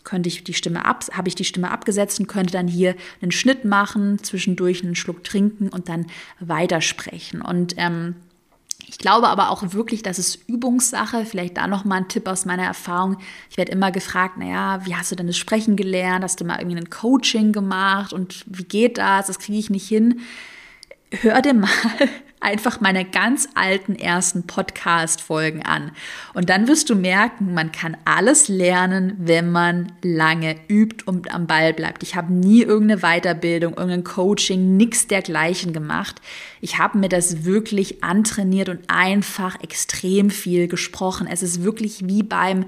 Könnte 0.04 0.28
ich 0.28 0.44
die 0.44 0.54
Stimme 0.54 0.84
ab, 0.84 1.04
habe 1.12 1.28
ich 1.28 1.34
die 1.34 1.44
Stimme 1.44 1.70
abgesetzt 1.70 2.20
und 2.20 2.26
könnte 2.26 2.52
dann 2.52 2.68
hier 2.68 2.94
einen 3.22 3.32
Schnitt 3.32 3.64
machen, 3.64 4.22
zwischendurch 4.22 4.82
einen 4.84 4.94
Schluck 4.94 5.24
trinken 5.24 5.68
und 5.68 5.88
dann 5.88 6.06
weitersprechen. 6.40 7.42
Und 7.42 7.74
ähm, 7.76 8.16
ich 8.88 8.98
glaube 8.98 9.28
aber 9.28 9.50
auch 9.50 9.72
wirklich, 9.72 10.02
dass 10.02 10.18
es 10.18 10.36
Übungssache. 10.46 11.24
Vielleicht 11.24 11.56
da 11.56 11.66
noch 11.66 11.84
mal 11.84 11.96
ein 11.96 12.08
Tipp 12.08 12.28
aus 12.28 12.44
meiner 12.44 12.64
Erfahrung. 12.64 13.16
Ich 13.50 13.56
werde 13.56 13.72
immer 13.72 13.90
gefragt, 13.90 14.38
naja, 14.38 14.84
wie 14.84 14.94
hast 14.94 15.10
du 15.10 15.16
denn 15.16 15.26
das 15.26 15.36
Sprechen 15.36 15.76
gelernt? 15.76 16.22
Hast 16.22 16.40
du 16.40 16.44
mal 16.44 16.60
irgendwie 16.60 16.76
ein 16.76 16.90
Coaching 16.90 17.52
gemacht? 17.52 18.12
Und 18.12 18.44
wie 18.46 18.64
geht 18.64 18.98
das? 18.98 19.26
Das 19.26 19.38
kriege 19.38 19.58
ich 19.58 19.70
nicht 19.70 19.88
hin. 19.88 20.20
Hör 21.12 21.40
dir 21.40 21.54
mal 21.54 21.70
einfach 22.40 22.80
meine 22.80 23.04
ganz 23.04 23.48
alten 23.54 23.94
ersten 23.94 24.46
Podcast-Folgen 24.46 25.62
an. 25.64 25.92
Und 26.34 26.50
dann 26.50 26.66
wirst 26.66 26.90
du 26.90 26.96
merken, 26.96 27.54
man 27.54 27.70
kann 27.70 27.96
alles 28.04 28.48
lernen, 28.48 29.14
wenn 29.18 29.50
man 29.52 29.92
lange 30.02 30.56
übt 30.68 31.04
und 31.06 31.32
am 31.32 31.46
Ball 31.46 31.72
bleibt. 31.74 32.02
Ich 32.02 32.16
habe 32.16 32.32
nie 32.32 32.62
irgendeine 32.62 33.02
Weiterbildung, 33.02 33.74
irgendein 33.74 34.02
Coaching, 34.02 34.76
nichts 34.76 35.06
dergleichen 35.06 35.72
gemacht. 35.72 36.20
Ich 36.60 36.78
habe 36.78 36.98
mir 36.98 37.08
das 37.08 37.44
wirklich 37.44 38.02
antrainiert 38.02 38.68
und 38.68 38.80
einfach 38.88 39.60
extrem 39.62 40.30
viel 40.30 40.66
gesprochen. 40.66 41.28
Es 41.30 41.42
ist 41.42 41.62
wirklich 41.62 42.08
wie 42.08 42.24
beim 42.24 42.66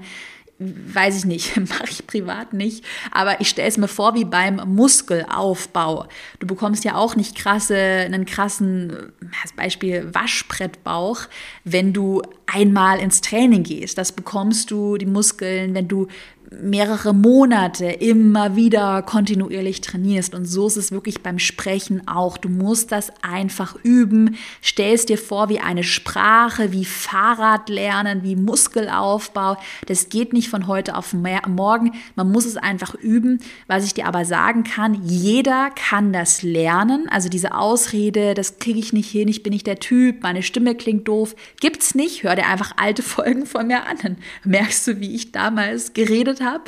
weiß 0.59 1.17
ich 1.17 1.25
nicht, 1.25 1.57
mache 1.69 1.89
ich 1.89 2.05
privat 2.05 2.53
nicht, 2.53 2.83
aber 3.11 3.39
ich 3.41 3.49
stelle 3.49 3.67
es 3.67 3.77
mir 3.77 3.87
vor 3.87 4.13
wie 4.13 4.25
beim 4.25 4.55
Muskelaufbau. 4.65 6.07
Du 6.39 6.47
bekommst 6.47 6.83
ja 6.83 6.95
auch 6.95 7.15
nicht 7.15 7.35
krasse, 7.35 7.77
einen 7.77 8.25
krassen, 8.25 9.13
als 9.41 9.53
Beispiel 9.53 10.13
Waschbrettbauch, 10.13 11.21
wenn 11.63 11.93
du 11.93 12.21
einmal 12.45 12.99
ins 12.99 13.21
Training 13.21 13.63
gehst. 13.63 13.97
Das 13.97 14.11
bekommst 14.11 14.71
du 14.71 14.97
die 14.97 15.05
Muskeln, 15.05 15.73
wenn 15.73 15.87
du 15.87 16.07
mehrere 16.51 17.13
Monate 17.13 17.85
immer 17.85 18.55
wieder 18.55 19.03
kontinuierlich 19.03 19.81
trainierst. 19.81 20.33
Und 20.33 20.45
so 20.45 20.67
ist 20.67 20.77
es 20.77 20.91
wirklich 20.91 21.21
beim 21.21 21.37
Sprechen 21.37 22.07
auch. 22.07 22.37
Du 22.37 22.49
musst 22.49 22.91
das 22.91 23.11
einfach 23.21 23.75
üben. 23.83 24.35
Stellst 24.63 25.09
dir 25.09 25.17
vor, 25.17 25.49
wie 25.49 25.59
eine 25.59 25.83
Sprache, 25.83 26.71
wie 26.71 26.85
Fahrrad 26.85 27.69
lernen, 27.69 28.23
wie 28.23 28.35
Muskelaufbau. 28.35 29.57
Das 29.85 30.09
geht 30.09 30.33
nicht 30.33 30.49
von 30.49 30.65
heute 30.65 30.95
auf 30.95 31.13
morgen. 31.13 31.91
Man 32.15 32.31
muss 32.31 32.45
es 32.45 32.57
einfach 32.57 32.95
üben. 32.95 33.39
Was 33.67 33.85
ich 33.85 33.93
dir 33.93 34.07
aber 34.07 34.25
sagen 34.25 34.63
kann, 34.63 35.03
jeder 35.03 35.69
kann 35.71 36.11
das 36.13 36.41
lernen. 36.41 37.07
Also 37.09 37.29
diese 37.29 37.53
Ausrede, 37.53 38.33
das 38.33 38.57
kriege 38.57 38.79
ich 38.79 38.91
nicht 38.91 39.09
hin, 39.09 39.27
ich 39.27 39.43
bin 39.43 39.53
nicht 39.53 39.67
der 39.67 39.79
Typ, 39.79 40.23
meine 40.23 40.41
Stimme 40.41 40.75
klingt 40.75 41.07
doof, 41.07 41.35
gibt's 41.59 41.93
nicht. 41.93 42.23
Hör 42.23 42.35
dir 42.35 42.47
einfach 42.47 42.71
alte 42.77 43.03
Folgen 43.09 43.45
von 43.45 43.67
mir 43.67 43.85
an. 43.85 43.97
Dann 44.01 44.17
merkst 44.43 44.87
du, 44.87 44.99
wie 44.99 45.13
ich 45.13 45.31
damals 45.31 45.93
geredet 45.93 46.38
geredet 46.39 46.41
habe. 46.41 46.63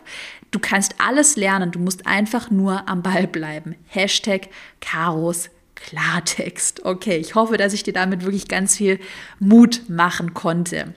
Du 0.51 0.59
kannst 0.59 0.95
alles 0.99 1.35
lernen, 1.35 1.71
du 1.71 1.79
musst 1.79 2.05
einfach 2.05 2.51
nur 2.51 2.87
am 2.87 3.01
Ball 3.01 3.27
bleiben. 3.27 3.75
Hashtag 3.87 4.49
Karos 4.79 5.49
Klartext. 5.75 6.85
Okay, 6.85 7.17
ich 7.17 7.35
hoffe, 7.35 7.57
dass 7.57 7.73
ich 7.73 7.83
dir 7.83 7.93
damit 7.93 8.23
wirklich 8.23 8.47
ganz 8.47 8.77
viel 8.77 8.99
Mut 9.39 9.89
machen 9.89 10.33
konnte. 10.33 10.93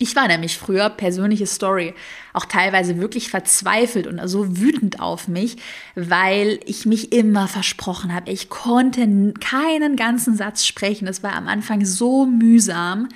Ich 0.00 0.14
war 0.14 0.28
nämlich 0.28 0.58
früher, 0.58 0.90
persönliche 0.90 1.46
Story, 1.46 1.92
auch 2.32 2.44
teilweise 2.44 2.98
wirklich 2.98 3.30
verzweifelt 3.30 4.06
und 4.06 4.20
so 4.28 4.56
wütend 4.56 5.00
auf 5.00 5.26
mich, 5.26 5.56
weil 5.96 6.60
ich 6.66 6.86
mich 6.86 7.12
immer 7.12 7.48
versprochen 7.48 8.14
habe. 8.14 8.30
Ich 8.30 8.48
konnte 8.48 9.34
keinen 9.40 9.96
ganzen 9.96 10.36
Satz 10.36 10.64
sprechen. 10.64 11.06
Das 11.06 11.24
war 11.24 11.34
am 11.34 11.48
Anfang 11.48 11.84
so 11.84 12.26
mühsam. 12.26 13.08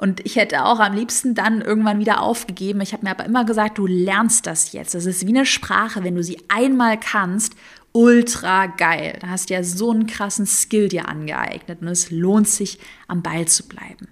Und 0.00 0.24
ich 0.24 0.36
hätte 0.36 0.64
auch 0.64 0.80
am 0.80 0.94
liebsten 0.94 1.34
dann 1.34 1.60
irgendwann 1.60 1.98
wieder 1.98 2.22
aufgegeben. 2.22 2.80
Ich 2.80 2.94
habe 2.94 3.04
mir 3.04 3.10
aber 3.10 3.26
immer 3.26 3.44
gesagt, 3.44 3.76
du 3.76 3.86
lernst 3.86 4.46
das 4.46 4.72
jetzt. 4.72 4.94
Das 4.94 5.04
ist 5.04 5.26
wie 5.26 5.30
eine 5.30 5.44
Sprache, 5.44 6.02
wenn 6.02 6.14
du 6.14 6.22
sie 6.22 6.38
einmal 6.48 6.98
kannst, 6.98 7.54
ultra 7.92 8.64
geil. 8.64 9.18
Da 9.20 9.28
hast 9.28 9.50
du 9.50 9.54
ja 9.54 9.62
so 9.62 9.90
einen 9.90 10.06
krassen 10.06 10.46
Skill 10.46 10.88
dir 10.88 11.06
angeeignet 11.06 11.82
und 11.82 11.88
es 11.88 12.10
lohnt 12.10 12.48
sich, 12.48 12.78
am 13.08 13.22
Ball 13.22 13.46
zu 13.46 13.68
bleiben. 13.68 14.08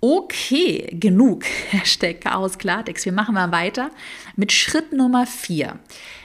Okay, 0.00 0.96
genug. 1.00 1.42
Hashtag 1.70 2.20
Chaos 2.20 2.56
Klartext. 2.58 3.04
Wir 3.04 3.12
machen 3.12 3.34
mal 3.34 3.50
weiter 3.50 3.90
mit 4.36 4.52
Schritt 4.52 4.92
Nummer 4.92 5.26
vier. 5.26 5.80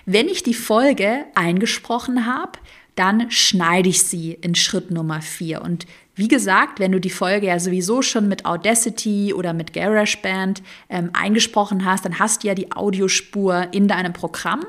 Wenn 0.06 0.28
ich 0.28 0.44
die 0.44 0.54
Folge 0.54 1.26
eingesprochen 1.34 2.28
habe, 2.28 2.60
dann 2.94 3.32
schneide 3.32 3.90
ich 3.90 4.04
sie 4.04 4.34
in 4.34 4.54
Schritt 4.54 4.92
Nummer 4.92 5.24
vier. 5.24 5.64
Und 5.64 5.88
wie 6.16 6.28
gesagt, 6.28 6.80
wenn 6.80 6.92
du 6.92 7.00
die 7.00 7.10
Folge 7.10 7.48
ja 7.48 7.60
sowieso 7.60 8.02
schon 8.02 8.28
mit 8.28 8.46
Audacity 8.46 9.34
oder 9.34 9.54
mit 9.54 9.74
GarageBand 9.74 10.64
ähm, 10.90 11.10
eingesprochen 11.14 11.86
hast, 11.86 12.06
dann 12.06 12.20
hast 12.20 12.44
du 12.44 12.48
ja 12.48 12.56
die 12.56 12.72
Audiospur 12.72 13.68
in 13.72 13.88
deinem 13.88 14.14
Programm 14.14 14.66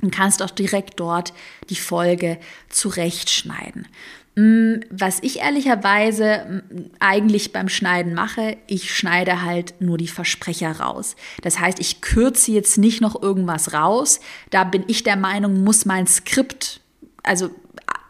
und 0.00 0.14
kannst 0.14 0.42
auch 0.42 0.50
direkt 0.50 1.00
dort 1.00 1.32
die 1.68 1.76
Folge 1.76 2.38
zurechtschneiden. 2.68 3.88
Mm, 4.36 4.76
was 4.90 5.18
ich 5.22 5.40
ehrlicherweise 5.40 6.62
mm, 6.70 6.90
eigentlich 7.00 7.52
beim 7.52 7.68
Schneiden 7.68 8.14
mache, 8.14 8.56
ich 8.68 8.94
schneide 8.94 9.42
halt 9.42 9.74
nur 9.80 9.98
die 9.98 10.08
Versprecher 10.08 10.70
raus. 10.70 11.16
Das 11.42 11.58
heißt, 11.58 11.80
ich 11.80 12.00
kürze 12.00 12.52
jetzt 12.52 12.78
nicht 12.78 13.00
noch 13.00 13.20
irgendwas 13.20 13.72
raus. 13.72 14.20
Da 14.50 14.62
bin 14.62 14.84
ich 14.86 15.02
der 15.02 15.16
Meinung, 15.16 15.64
muss 15.64 15.84
mein 15.84 16.06
Skript, 16.06 16.80
also 17.24 17.50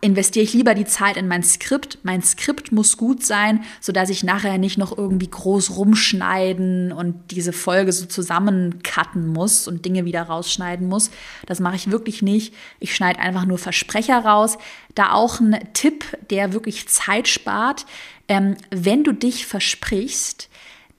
investiere 0.00 0.44
ich 0.44 0.54
lieber 0.54 0.74
die 0.74 0.86
Zeit 0.86 1.16
in 1.16 1.28
mein 1.28 1.42
Skript. 1.42 1.98
Mein 2.02 2.22
Skript 2.22 2.72
muss 2.72 2.96
gut 2.96 3.24
sein, 3.24 3.64
sodass 3.80 4.08
ich 4.08 4.24
nachher 4.24 4.56
nicht 4.58 4.78
noch 4.78 4.96
irgendwie 4.96 5.28
groß 5.28 5.76
rumschneiden 5.76 6.92
und 6.92 7.30
diese 7.30 7.52
Folge 7.52 7.92
so 7.92 8.06
zusammencutten 8.06 9.26
muss 9.26 9.68
und 9.68 9.84
Dinge 9.84 10.04
wieder 10.04 10.22
rausschneiden 10.22 10.88
muss. 10.88 11.10
Das 11.46 11.60
mache 11.60 11.76
ich 11.76 11.90
wirklich 11.90 12.22
nicht. 12.22 12.54
Ich 12.78 12.94
schneide 12.94 13.20
einfach 13.20 13.44
nur 13.44 13.58
Versprecher 13.58 14.18
raus. 14.24 14.56
Da 14.94 15.12
auch 15.12 15.40
ein 15.40 15.58
Tipp, 15.74 16.04
der 16.30 16.52
wirklich 16.52 16.88
Zeit 16.88 17.28
spart. 17.28 17.84
Ähm, 18.28 18.56
wenn 18.70 19.04
du 19.04 19.12
dich 19.12 19.46
versprichst, 19.46 20.48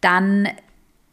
dann 0.01 0.48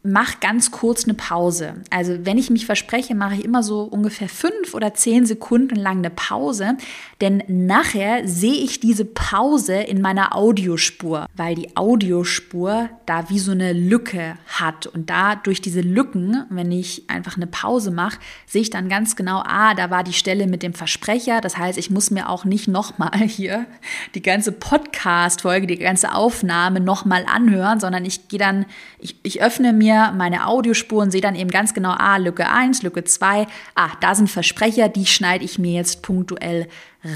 mach 0.01 0.39
ganz 0.39 0.71
kurz 0.71 1.03
eine 1.03 1.13
Pause. 1.13 1.73
Also 1.89 2.19
wenn 2.23 2.37
ich 2.37 2.49
mich 2.49 2.65
verspreche, 2.65 3.15
mache 3.15 3.35
ich 3.35 3.43
immer 3.43 3.63
so 3.63 3.81
ungefähr 3.81 4.29
fünf 4.29 4.73
oder 4.73 4.93
zehn 4.93 5.25
Sekunden 5.25 5.75
lang 5.75 5.97
eine 5.97 6.09
Pause, 6.09 6.77
denn 7.19 7.43
nachher 7.47 8.25
sehe 8.25 8.63
ich 8.63 8.79
diese 8.79 9.03
Pause 9.03 9.75
in 9.75 10.01
meiner 10.01 10.35
Audiospur, 10.35 11.25
weil 11.35 11.55
die 11.55 11.75
Audiospur 11.75 12.89
da 13.05 13.29
wie 13.29 13.39
so 13.39 13.51
eine 13.51 13.73
Lücke 13.73 14.37
hat 14.47 14.87
und 14.87 15.09
da 15.09 15.35
durch 15.35 15.59
diese 15.61 15.81
Lücken, 15.81 16.45
wenn 16.49 16.71
ich 16.71 17.09
einfach 17.09 17.35
eine 17.35 17.47
Pause 17.47 17.91
mache, 17.91 18.19
sehe 18.45 18.61
ich 18.61 18.69
dann 18.69 18.87
ganz 18.87 19.17
genau, 19.17 19.43
ah, 19.45 19.73
da 19.73 19.89
war 19.89 20.05
die 20.05 20.13
Stelle 20.13 20.47
mit 20.47 20.63
dem 20.63 20.73
Versprecher. 20.73 21.41
Das 21.41 21.57
heißt, 21.57 21.77
ich 21.77 21.89
muss 21.89 22.09
mir 22.09 22.29
auch 22.29 22.45
nicht 22.45 22.69
nochmal 22.69 23.19
hier 23.27 23.65
die 24.15 24.21
ganze 24.21 24.53
Podcast-Folge, 24.53 25.67
die 25.67 25.77
ganze 25.77 26.15
Aufnahme 26.15 26.79
nochmal 26.79 27.25
anhören, 27.29 27.81
sondern 27.81 28.05
ich 28.05 28.29
gehe 28.29 28.39
dann, 28.39 28.65
ich, 28.99 29.17
ich 29.23 29.41
öffne 29.41 29.73
mir 29.73 29.88
mir 29.89 30.13
meine 30.15 30.47
Audiospuren, 30.47 31.11
sehe 31.11 31.21
dann 31.21 31.35
eben 31.35 31.49
ganz 31.49 31.73
genau, 31.73 31.95
ah, 31.97 32.17
Lücke 32.17 32.49
1, 32.49 32.83
Lücke 32.83 33.03
2, 33.03 33.47
ah, 33.75 33.89
da 34.01 34.15
sind 34.15 34.29
Versprecher, 34.29 34.89
die 34.89 35.05
schneide 35.05 35.45
ich 35.45 35.59
mir 35.59 35.73
jetzt 35.73 36.01
punktuell 36.01 36.67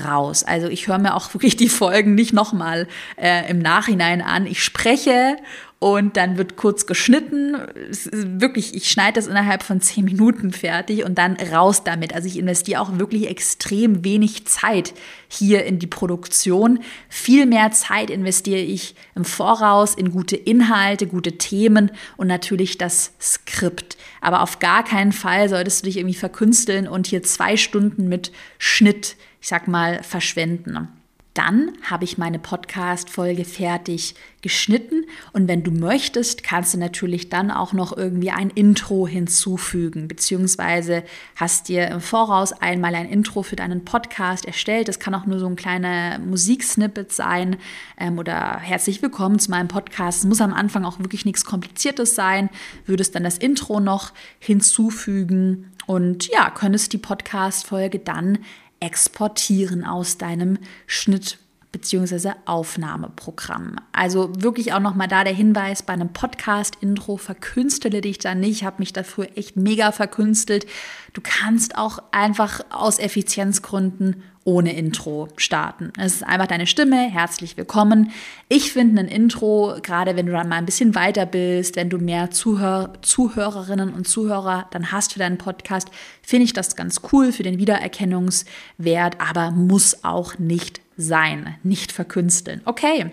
raus. 0.06 0.44
Also 0.44 0.68
ich 0.68 0.88
höre 0.88 0.98
mir 0.98 1.16
auch 1.16 1.34
wirklich 1.34 1.58
die 1.58 1.70
Folgen 1.70 2.16
nicht 2.16 2.34
nochmal 2.34 2.88
äh, 3.18 3.50
im 3.50 3.60
Nachhinein 3.60 4.22
an. 4.22 4.46
Ich 4.46 4.64
spreche 4.64 5.36
und 5.84 6.16
dann 6.16 6.38
wird 6.38 6.56
kurz 6.56 6.86
geschnitten. 6.86 7.58
wirklich, 7.90 8.74
ich 8.74 8.90
schneide 8.90 9.16
das 9.16 9.28
innerhalb 9.28 9.64
von 9.64 9.82
zehn 9.82 10.06
Minuten 10.06 10.54
fertig 10.54 11.04
und 11.04 11.18
dann 11.18 11.36
raus 11.36 11.84
damit. 11.84 12.16
Also 12.16 12.30
ich 12.30 12.40
investiere 12.40 12.80
auch 12.80 13.00
wirklich 13.00 13.28
extrem 13.28 14.06
wenig 14.06 14.48
Zeit 14.48 14.94
hier 15.28 15.66
in 15.66 15.80
die 15.80 15.88
Produktion. 15.88 16.80
Viel 17.10 17.46
mehr 17.46 17.72
Zeit 17.72 18.10
investiere 18.10 18.62
ich 18.62 18.96
im 19.14 19.26
Voraus 19.26 19.94
in 19.94 20.12
gute 20.12 20.38
Inhalte, 20.38 21.06
gute 21.06 21.38
Themen 21.38 21.92
und 22.16 22.28
natürlich 22.28 22.78
das 22.78 23.12
Skript. 23.20 23.98
Aber 24.22 24.42
auf 24.42 24.60
gar 24.60 24.86
keinen 24.86 25.12
Fall 25.12 25.50
solltest 25.50 25.82
du 25.82 25.88
dich 25.88 25.98
irgendwie 25.98 26.16
verkünsteln 26.16 26.88
und 26.88 27.08
hier 27.08 27.24
zwei 27.24 27.58
Stunden 27.58 28.08
mit 28.08 28.32
Schnitt, 28.58 29.18
ich 29.44 29.50
sag 29.50 29.68
mal, 29.68 30.02
verschwenden. 30.04 30.88
Dann 31.34 31.74
habe 31.82 32.06
ich 32.06 32.18
meine 32.18 32.40
Podcast-Folge 32.40 33.44
fertig 33.44 34.16
geschnitten 34.42 35.04
und 35.34 35.50
wenn 35.50 35.64
du 35.64 35.72
möchtest, 35.72 36.44
kannst 36.44 36.74
du 36.74 36.78
natürlich 36.78 37.28
dann 37.28 37.52
auch 37.52 37.74
noch 37.74 37.98
irgendwie 37.98 38.32
ein 38.32 38.52
Intro 38.52 39.06
hinzufügen, 39.06 40.08
beziehungsweise 40.08 41.04
hast 41.36 41.68
dir 41.68 41.90
im 41.90 42.00
Voraus 42.00 42.54
einmal 42.54 42.96
ein 42.96 43.10
Intro 43.10 43.44
für 43.44 43.58
deinen 43.58 43.84
Podcast 43.84 44.46
erstellt. 44.46 44.88
Das 44.88 45.00
kann 45.00 45.14
auch 45.14 45.26
nur 45.26 45.40
so 45.40 45.48
ein 45.48 45.58
kleiner 45.58 46.20
Musiksnippet 46.20 47.12
sein 47.12 47.58
ähm, 47.98 48.20
oder 48.20 48.60
herzlich 48.60 49.02
willkommen 49.02 49.40
zu 49.40 49.52
meinem 49.52 49.68
Podcast. 49.68 50.20
Es 50.20 50.26
muss 50.26 50.40
am 50.40 50.54
Anfang 50.54 50.86
auch 50.86 51.00
wirklich 51.00 51.26
nichts 51.26 51.44
Kompliziertes 51.44 52.16
sein. 52.16 52.50
Würdest 52.86 53.14
dann 53.14 53.26
das 53.26 53.38
Intro 53.38 53.82
noch 53.82 54.14
hinzufügen 54.40 55.74
und 55.86 56.30
ja, 56.30 56.50
könntest 56.50 56.94
die 56.94 56.98
Podcast-Folge 56.98 58.00
dann 58.00 58.38
exportieren 58.84 59.86
aus 59.86 60.18
deinem 60.18 60.60
Schnitt 60.88 61.38
bzw. 61.74 62.32
Aufnahmeprogramm. 62.46 63.76
Also 63.92 64.32
wirklich 64.38 64.72
auch 64.72 64.80
nochmal 64.80 65.10
da 65.10 65.26
der 65.26 65.34
Hinweis, 65.34 65.84
bei 65.84 65.92
einem 65.92 66.14
Podcast-Intro 66.14 67.18
verkünstele 67.18 68.00
dich 68.00 68.20
da 68.20 68.34
nicht. 68.34 68.62
Ich 68.62 68.64
habe 68.64 68.78
mich 68.80 68.94
dafür 68.94 69.28
echt 69.36 69.58
mega 69.58 69.92
verkünstelt. 69.92 70.66
Du 71.12 71.22
kannst 71.22 71.78
auch 71.78 72.00
einfach 72.12 72.62
aus 72.70 73.00
Effizienzgründen 73.00 74.24
ohne 74.46 74.76
Intro 74.76 75.30
starten. 75.38 75.94
Es 75.98 76.16
ist 76.16 76.24
einfach 76.24 76.48
deine 76.48 76.68
Stimme, 76.68 77.10
herzlich 77.10 77.56
willkommen. 77.56 78.12
Ich 78.50 78.74
finde 78.74 79.02
ein 79.02 79.08
Intro, 79.08 79.76
gerade 79.82 80.16
wenn 80.16 80.26
du 80.26 80.34
dann 80.34 80.50
mal 80.50 80.58
ein 80.58 80.66
bisschen 80.66 80.96
weiter 80.96 81.26
bist, 81.26 81.76
wenn 81.76 81.90
du 81.90 81.98
mehr 81.98 82.30
Zuhör 82.30 82.94
Zuhörerinnen 83.02 83.94
und 83.94 84.08
Zuhörer 84.08 84.68
dann 84.72 84.92
hast 84.92 85.14
für 85.14 85.20
deinen 85.20 85.38
Podcast, 85.38 85.90
finde 86.22 86.44
ich 86.44 86.54
das 86.54 86.76
ganz 86.76 87.02
cool 87.12 87.32
für 87.32 87.44
den 87.44 87.58
Wiedererkennungswert, 87.58 89.22
aber 89.22 89.52
muss 89.52 90.04
auch 90.04 90.38
nicht 90.40 90.83
sein, 90.98 91.56
nicht 91.64 91.92
verkünsteln. 91.92 92.62
Okay, 92.66 93.10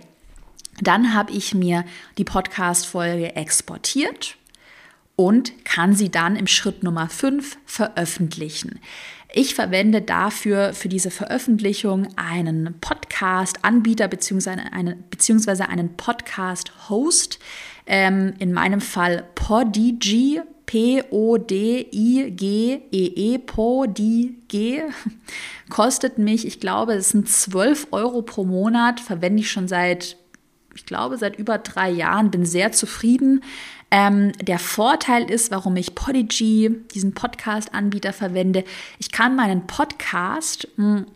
dann 0.80 1.14
habe 1.14 1.32
ich 1.32 1.54
mir 1.54 1.84
die 2.18 2.24
Podcast-Folge 2.24 3.36
exportiert 3.36 4.36
und 5.16 5.64
kann 5.64 5.94
sie 5.94 6.10
dann 6.10 6.36
im 6.36 6.46
Schritt 6.46 6.82
Nummer 6.82 7.08
5 7.08 7.58
veröffentlichen. 7.66 8.80
Ich 9.32 9.54
verwende 9.54 10.02
dafür 10.02 10.72
für 10.72 10.88
diese 10.88 11.10
Veröffentlichung 11.10 12.08
einen 12.16 12.74
Podcast-Anbieter 12.80 14.08
bzw. 14.08 14.50
Einen, 14.72 15.04
einen 15.68 15.96
Podcast-Host. 15.96 17.38
Ähm, 17.86 18.34
in 18.38 18.52
meinem 18.52 18.80
Fall 18.80 19.24
Podigy, 19.34 20.40
P-O-D-I-G-E-E, 20.70 21.08
Podig, 23.38 24.36
kostet 25.68 26.18
mich, 26.18 26.46
ich 26.46 26.60
glaube, 26.60 26.92
es 26.92 27.08
sind 27.08 27.28
12 27.28 27.88
Euro 27.90 28.22
pro 28.22 28.44
Monat, 28.44 29.00
verwende 29.00 29.40
ich 29.40 29.50
schon 29.50 29.66
seit 29.66 30.16
ich 30.76 30.86
glaube, 30.86 31.18
seit 31.18 31.36
über 31.36 31.58
drei 31.58 31.90
Jahren, 31.90 32.30
bin 32.30 32.46
sehr 32.46 32.70
zufrieden. 32.70 33.42
Ähm, 33.90 34.30
der 34.40 34.60
Vorteil 34.60 35.28
ist, 35.28 35.50
warum 35.50 35.74
ich 35.74 35.96
Podigy, 35.96 36.70
diesen 36.94 37.14
Podcast-Anbieter, 37.14 38.12
verwende. 38.12 38.62
Ich 39.00 39.10
kann 39.10 39.34
meinen 39.34 39.66
Podcast 39.66 40.68
mh, 40.76 40.98
hm, 40.98 41.06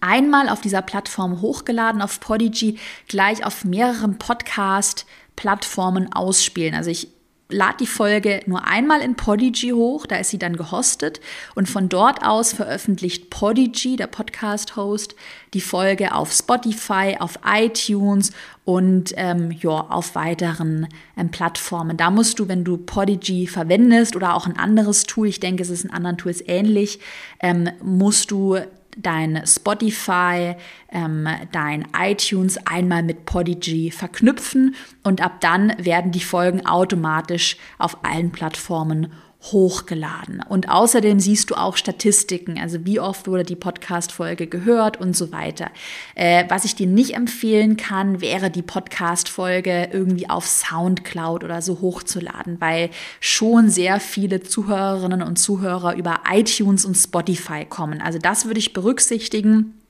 einmal 0.00 0.48
auf 0.48 0.60
dieser 0.60 0.82
Plattform 0.82 1.40
hochgeladen, 1.40 2.02
auf 2.02 2.18
Podigy, 2.18 2.80
gleich 3.06 3.46
auf 3.46 3.64
mehreren 3.64 4.18
Podcast-Plattformen 4.18 6.12
ausspielen. 6.12 6.74
Also 6.74 6.90
ich 6.90 7.06
lade 7.52 7.76
die 7.80 7.86
Folge 7.86 8.40
nur 8.46 8.66
einmal 8.66 9.00
in 9.00 9.14
Podigy 9.14 9.70
hoch, 9.70 10.06
da 10.06 10.16
ist 10.16 10.30
sie 10.30 10.38
dann 10.38 10.56
gehostet 10.56 11.20
und 11.54 11.68
von 11.68 11.88
dort 11.88 12.24
aus 12.24 12.52
veröffentlicht 12.52 13.30
Podigy, 13.30 13.96
der 13.96 14.06
Podcast-Host, 14.06 15.14
die 15.54 15.60
Folge 15.60 16.14
auf 16.14 16.32
Spotify, 16.32 17.16
auf 17.18 17.38
iTunes 17.46 18.32
und 18.64 19.12
ähm, 19.16 19.50
ja, 19.50 19.70
auf 19.70 20.14
weiteren 20.14 20.88
ähm, 21.16 21.30
Plattformen. 21.30 21.96
Da 21.96 22.10
musst 22.10 22.38
du, 22.38 22.48
wenn 22.48 22.64
du 22.64 22.76
Podigy 22.78 23.46
verwendest 23.46 24.16
oder 24.16 24.34
auch 24.34 24.46
ein 24.46 24.56
anderes 24.56 25.04
Tool, 25.04 25.28
ich 25.28 25.40
denke, 25.40 25.62
es 25.62 25.70
ist 25.70 25.84
in 25.84 25.90
anderen 25.90 26.18
Tools 26.18 26.42
ähnlich, 26.46 27.00
ähm, 27.40 27.68
musst 27.82 28.30
du 28.30 28.58
dein 28.96 29.42
Spotify, 29.46 30.54
ähm, 30.90 31.28
dein 31.50 31.86
iTunes 31.98 32.58
einmal 32.66 33.02
mit 33.02 33.24
Podigy 33.24 33.90
verknüpfen 33.90 34.74
und 35.02 35.20
ab 35.20 35.40
dann 35.40 35.74
werden 35.78 36.12
die 36.12 36.20
Folgen 36.20 36.66
automatisch 36.66 37.56
auf 37.78 38.04
allen 38.04 38.32
Plattformen 38.32 39.12
hochgeladen. 39.42 40.42
Und 40.48 40.68
außerdem 40.68 41.18
siehst 41.18 41.50
du 41.50 41.56
auch 41.56 41.76
Statistiken, 41.76 42.58
also 42.60 42.84
wie 42.84 43.00
oft 43.00 43.26
wurde 43.26 43.42
die 43.42 43.56
Podcast-Folge 43.56 44.46
gehört 44.46 45.00
und 45.00 45.16
so 45.16 45.32
weiter. 45.32 45.70
Äh, 46.14 46.44
was 46.48 46.64
ich 46.64 46.76
dir 46.76 46.86
nicht 46.86 47.14
empfehlen 47.14 47.76
kann, 47.76 48.20
wäre 48.20 48.50
die 48.50 48.62
Podcast-Folge 48.62 49.88
irgendwie 49.92 50.30
auf 50.30 50.46
Soundcloud 50.46 51.42
oder 51.42 51.60
so 51.60 51.80
hochzuladen, 51.80 52.60
weil 52.60 52.90
schon 53.20 53.68
sehr 53.68 53.98
viele 53.98 54.42
Zuhörerinnen 54.42 55.22
und 55.22 55.36
Zuhörer 55.36 55.96
über 55.96 56.20
iTunes 56.30 56.84
und 56.84 56.94
Spotify 56.94 57.64
kommen. 57.64 58.00
Also 58.00 58.18
das 58.18 58.46
würde 58.46 58.60
ich 58.60 58.72
berücksichtigen. 58.72 59.81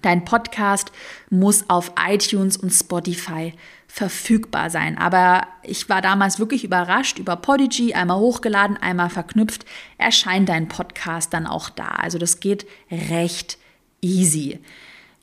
Dein 0.00 0.24
Podcast 0.24 0.90
muss 1.28 1.68
auf 1.68 1.92
iTunes 2.08 2.56
und 2.56 2.70
Spotify 2.70 3.52
verfügbar 3.86 4.70
sein. 4.70 4.96
Aber 4.96 5.46
ich 5.62 5.90
war 5.90 6.00
damals 6.00 6.38
wirklich 6.38 6.64
überrascht 6.64 7.18
über 7.18 7.36
Podigy, 7.36 7.92
einmal 7.92 8.18
hochgeladen, 8.18 8.78
einmal 8.78 9.10
verknüpft, 9.10 9.66
erscheint 9.98 10.48
dein 10.48 10.68
Podcast 10.68 11.34
dann 11.34 11.46
auch 11.46 11.68
da. 11.68 11.88
Also 11.88 12.16
das 12.16 12.40
geht 12.40 12.66
recht 12.90 13.58
easy. 14.00 14.60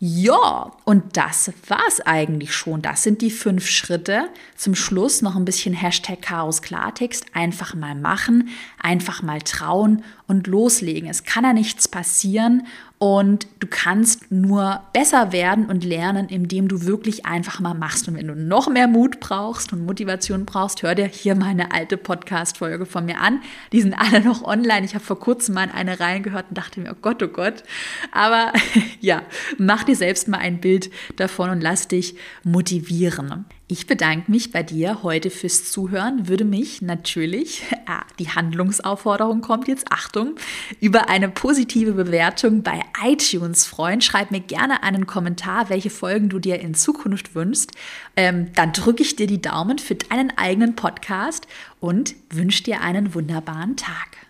Ja, 0.01 0.71
und 0.86 1.17
das 1.17 1.51
war's 1.67 1.99
eigentlich 1.99 2.53
schon. 2.53 2.82
Das 2.82 3.03
sind 3.03 3.21
die 3.21 3.32
fünf 3.32 3.67
Schritte. 3.67 4.29
Zum 4.55 4.73
Schluss 4.73 5.21
noch 5.21 5.36
ein 5.36 5.43
bisschen 5.43 5.73
Hashtag 5.73 6.21
Chaos 6.21 6.62
Klartext. 6.62 7.25
Einfach 7.34 7.75
mal 7.75 7.95
machen, 7.95 8.47
einfach 8.82 9.21
mal 9.23 9.41
trauen 9.41 10.05
und 10.25 10.47
loslegen. 10.47 11.10
Es 11.10 11.25
kann 11.25 11.43
ja 11.43 11.51
nichts 11.51 11.89
passieren 11.89 12.65
und 13.00 13.48
du 13.60 13.68
kannst 13.68 14.30
nur 14.30 14.82
besser 14.92 15.32
werden 15.32 15.68
und 15.68 15.86
lernen, 15.86 16.28
indem 16.28 16.68
du 16.68 16.84
wirklich 16.84 17.26
einfach 17.26 17.62
mal 17.62 17.74
machst. 17.74 18.10
Und 18.10 18.18
wenn 18.18 18.28
du 18.28 18.36
noch 18.36 18.70
mehr 18.70 18.90
Mut 18.90 19.22
brauchst 19.22 19.72
und 19.72 19.86
Motivation 19.86 20.46
brauchst, 20.46 20.84
hör 20.84 20.96
dir 20.96 21.06
hier 21.06 21.34
meine 21.34 21.72
alte 21.72 21.96
Podcast-Folge 21.96 22.86
von 22.86 23.06
mir 23.06 23.22
an. 23.22 23.42
Die 23.72 23.82
sind 23.82 23.94
alle 23.94 24.20
noch 24.20 24.44
online. 24.44 24.86
Ich 24.86 24.96
habe 24.96 25.06
vor 25.06 25.18
kurzem 25.18 25.56
mal 25.56 25.64
in 25.64 25.72
eine 25.72 25.98
reingehört 26.02 26.48
und 26.50 26.58
dachte 26.58 26.82
mir, 26.82 26.92
oh 26.92 26.98
Gott, 27.02 27.24
oh 27.24 27.30
Gott. 27.30 27.64
Aber 28.12 28.52
ja, 29.00 29.24
mach 29.58 29.86
dir 29.86 29.96
selbst 29.96 30.28
mal 30.28 30.40
ein 30.40 30.60
Bild 30.60 30.92
davon 31.16 31.52
und 31.52 31.62
lass 31.62 31.88
dich 31.88 32.16
motivieren. 32.44 33.46
Ich 33.71 33.86
bedanke 33.86 34.32
mich 34.32 34.51
bei 34.51 34.63
dir 34.63 35.03
heute 35.03 35.29
fürs 35.29 35.71
Zuhören, 35.71 36.27
würde 36.27 36.43
mich 36.43 36.82
natürlich, 36.82 37.62
ah, 37.86 38.01
die 38.17 38.27
Handlungsaufforderung 38.32 39.41
kommt 39.41 39.67
jetzt, 39.67 39.91
Achtung, 39.91 40.34
über 40.79 41.08
eine 41.08 41.29
positive 41.29 41.91
Bewertung 41.91 42.63
bei 42.63 42.82
iTunes 43.05 43.67
freuen. 43.67 44.01
Schreib 44.01 44.32
mir 44.32 44.39
gerne 44.39 44.82
einen 44.82 45.05
Kommentar, 45.05 45.69
welche 45.69 45.91
Folgen 45.91 46.29
du 46.29 46.39
dir 46.39 46.60
in 46.60 46.73
Zukunft 46.73 47.36
wünschst. 47.36 47.73
Ähm, 48.15 48.51
dann 48.55 48.73
drücke 48.73 49.03
ich 49.03 49.15
dir 49.15 49.27
die 49.27 49.39
Daumen 49.39 49.77
für 49.77 49.93
deinen 49.93 50.36
eigenen 50.36 50.75
Podcast 50.75 51.45
und 51.79 52.15
wünsche 52.32 52.63
dir 52.63 52.82
einen 52.82 53.13
wunderbaren 53.13 53.77
Tag. 53.77 54.29